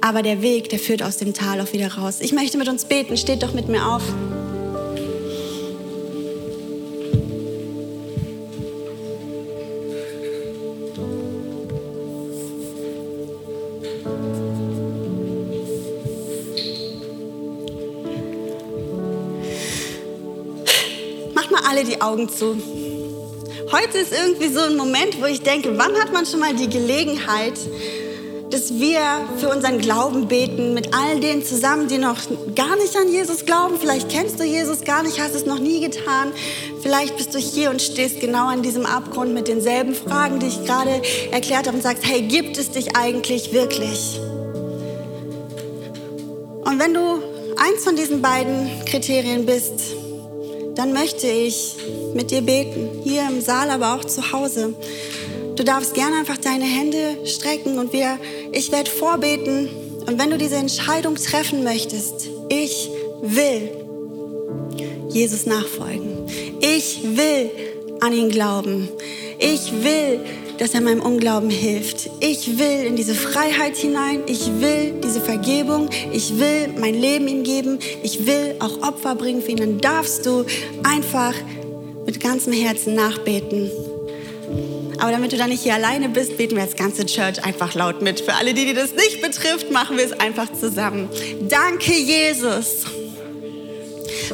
aber 0.00 0.22
der 0.22 0.42
Weg, 0.42 0.68
der 0.68 0.78
führt 0.78 1.02
aus 1.02 1.16
dem 1.16 1.34
Tal 1.34 1.60
auch 1.60 1.72
wieder 1.72 1.94
raus. 1.94 2.20
Ich 2.20 2.32
möchte 2.32 2.58
mit 2.58 2.68
uns 2.68 2.84
beten, 2.84 3.16
steht 3.16 3.42
doch 3.42 3.52
mit 3.52 3.68
mir 3.68 3.86
auf. 3.86 4.02
alle 21.68 21.84
die 21.84 22.00
Augen 22.00 22.28
zu. 22.28 22.56
Heute 23.76 23.98
ist 23.98 24.12
irgendwie 24.12 24.48
so 24.48 24.60
ein 24.60 24.76
Moment, 24.76 25.20
wo 25.20 25.26
ich 25.26 25.42
denke, 25.42 25.76
wann 25.76 25.94
hat 25.96 26.10
man 26.10 26.24
schon 26.24 26.40
mal 26.40 26.54
die 26.54 26.70
Gelegenheit, 26.70 27.58
dass 28.48 28.72
wir 28.72 29.00
für 29.36 29.50
unseren 29.50 29.80
Glauben 29.80 30.28
beten 30.28 30.72
mit 30.72 30.94
all 30.94 31.20
denen 31.20 31.44
zusammen, 31.44 31.86
die 31.86 31.98
noch 31.98 32.16
gar 32.54 32.76
nicht 32.76 32.96
an 32.96 33.10
Jesus 33.10 33.44
glauben. 33.44 33.76
Vielleicht 33.78 34.08
kennst 34.08 34.40
du 34.40 34.44
Jesus 34.44 34.82
gar 34.82 35.02
nicht, 35.02 35.20
hast 35.20 35.34
es 35.34 35.44
noch 35.44 35.58
nie 35.58 35.80
getan. 35.80 36.32
Vielleicht 36.80 37.18
bist 37.18 37.34
du 37.34 37.38
hier 37.38 37.68
und 37.68 37.82
stehst 37.82 38.18
genau 38.20 38.46
an 38.46 38.62
diesem 38.62 38.86
Abgrund 38.86 39.34
mit 39.34 39.46
denselben 39.46 39.94
Fragen, 39.94 40.38
die 40.38 40.46
ich 40.46 40.64
gerade 40.64 41.02
erklärt 41.30 41.66
habe 41.66 41.76
und 41.76 41.82
sagst, 41.82 42.06
hey, 42.06 42.22
gibt 42.22 42.56
es 42.56 42.70
dich 42.70 42.96
eigentlich 42.96 43.52
wirklich? 43.52 44.18
Und 46.64 46.78
wenn 46.78 46.94
du 46.94 47.00
eins 47.58 47.84
von 47.84 47.94
diesen 47.94 48.22
beiden 48.22 48.70
Kriterien 48.86 49.44
bist, 49.44 49.74
dann 50.76 50.94
möchte 50.94 51.26
ich 51.26 51.76
mit 52.16 52.30
dir 52.30 52.40
beten, 52.40 52.88
hier 53.04 53.26
im 53.28 53.40
Saal, 53.40 53.70
aber 53.70 53.94
auch 53.94 54.04
zu 54.04 54.32
Hause. 54.32 54.74
Du 55.54 55.62
darfst 55.62 55.94
gerne 55.94 56.16
einfach 56.16 56.38
deine 56.38 56.64
Hände 56.64 57.26
strecken 57.26 57.78
und 57.78 57.92
wir, 57.92 58.18
ich 58.52 58.72
werde 58.72 58.90
vorbeten. 58.90 59.68
Und 60.06 60.18
wenn 60.18 60.30
du 60.30 60.38
diese 60.38 60.56
Entscheidung 60.56 61.14
treffen 61.16 61.64
möchtest, 61.64 62.28
ich 62.48 62.90
will 63.22 63.70
Jesus 65.08 65.46
nachfolgen. 65.46 66.26
Ich 66.60 67.00
will 67.16 67.50
an 68.00 68.12
ihn 68.12 68.30
glauben. 68.30 68.88
Ich 69.38 69.72
will 69.82 70.20
dass 70.58 70.74
er 70.74 70.80
meinem 70.80 71.00
Unglauben 71.00 71.50
hilft. 71.50 72.10
Ich 72.20 72.58
will 72.58 72.86
in 72.86 72.96
diese 72.96 73.14
Freiheit 73.14 73.76
hinein. 73.76 74.22
Ich 74.26 74.46
will 74.60 74.94
diese 75.02 75.20
Vergebung. 75.20 75.88
Ich 76.12 76.38
will 76.38 76.68
mein 76.78 76.94
Leben 76.94 77.28
ihm 77.28 77.42
geben. 77.42 77.78
Ich 78.02 78.26
will 78.26 78.56
auch 78.60 78.82
Opfer 78.82 79.14
bringen 79.14 79.42
für 79.42 79.50
ihn. 79.50 79.58
Dann 79.58 79.80
darfst 79.80 80.26
du 80.26 80.44
einfach 80.82 81.34
mit 82.06 82.20
ganzem 82.20 82.52
Herzen 82.52 82.94
nachbeten. 82.94 83.70
Aber 84.98 85.10
damit 85.10 85.32
du 85.32 85.36
dann 85.36 85.50
nicht 85.50 85.62
hier 85.62 85.74
alleine 85.74 86.08
bist, 86.08 86.38
beten 86.38 86.54
wir 86.56 86.62
als 86.62 86.76
ganze 86.76 87.04
Church 87.04 87.44
einfach 87.44 87.74
laut 87.74 88.00
mit. 88.00 88.20
Für 88.20 88.34
alle, 88.34 88.54
die, 88.54 88.64
die 88.64 88.74
das 88.74 88.94
nicht 88.94 89.20
betrifft, 89.20 89.70
machen 89.70 89.98
wir 89.98 90.04
es 90.04 90.12
einfach 90.12 90.50
zusammen. 90.52 91.08
Danke, 91.48 91.92
Jesus, 91.92 92.84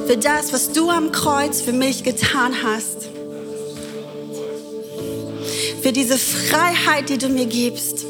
für 0.07 0.17
das, 0.17 0.53
was 0.53 0.73
du 0.73 0.89
am 0.91 1.11
Kreuz 1.11 1.61
für 1.61 1.73
mich 1.73 2.05
getan 2.05 2.55
hast 2.63 3.09
für 5.83 5.93
diese 5.93 6.17
Freiheit, 6.17 7.09
die 7.09 7.19
du 7.19 7.29
mir 7.29 7.47
gibst 7.47 8.07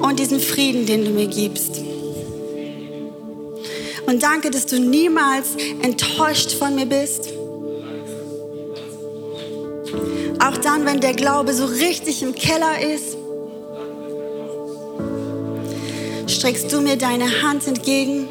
und 0.00 0.18
diesen 0.18 0.38
Frieden, 0.38 0.86
den 0.86 1.04
du 1.04 1.10
mir 1.10 1.26
gibst. 1.26 1.82
Und 4.06 4.22
danke, 4.22 4.50
dass 4.50 4.66
du 4.66 4.78
niemals 4.78 5.48
enttäuscht 5.82 6.52
von 6.52 6.76
mir 6.76 6.86
bist. 6.86 7.28
Auch 10.48 10.56
dann, 10.56 10.86
wenn 10.86 10.98
der 11.00 11.12
Glaube 11.12 11.52
so 11.52 11.66
richtig 11.66 12.22
im 12.22 12.34
Keller 12.34 12.80
ist, 12.80 13.18
streckst 16.26 16.72
du 16.72 16.80
mir 16.80 16.96
deine 16.96 17.42
Hand 17.42 17.66
entgegen. 17.66 18.28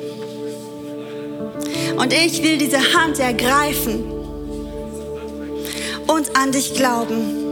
Und 1.95 2.11
ich 2.11 2.41
will 2.41 2.57
diese 2.57 2.79
Hand 2.95 3.19
ergreifen 3.19 4.03
und 6.07 6.35
an 6.35 6.51
dich 6.51 6.73
glauben. 6.73 7.45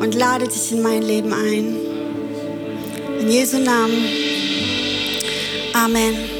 und 0.00 0.16
lade 0.16 0.48
dich 0.48 0.72
in 0.72 0.82
mein 0.82 1.00
Leben 1.00 1.32
ein. 1.32 1.76
In 3.20 3.30
Jesu 3.30 3.58
Namen. 3.58 4.04
Amen. 5.72 6.31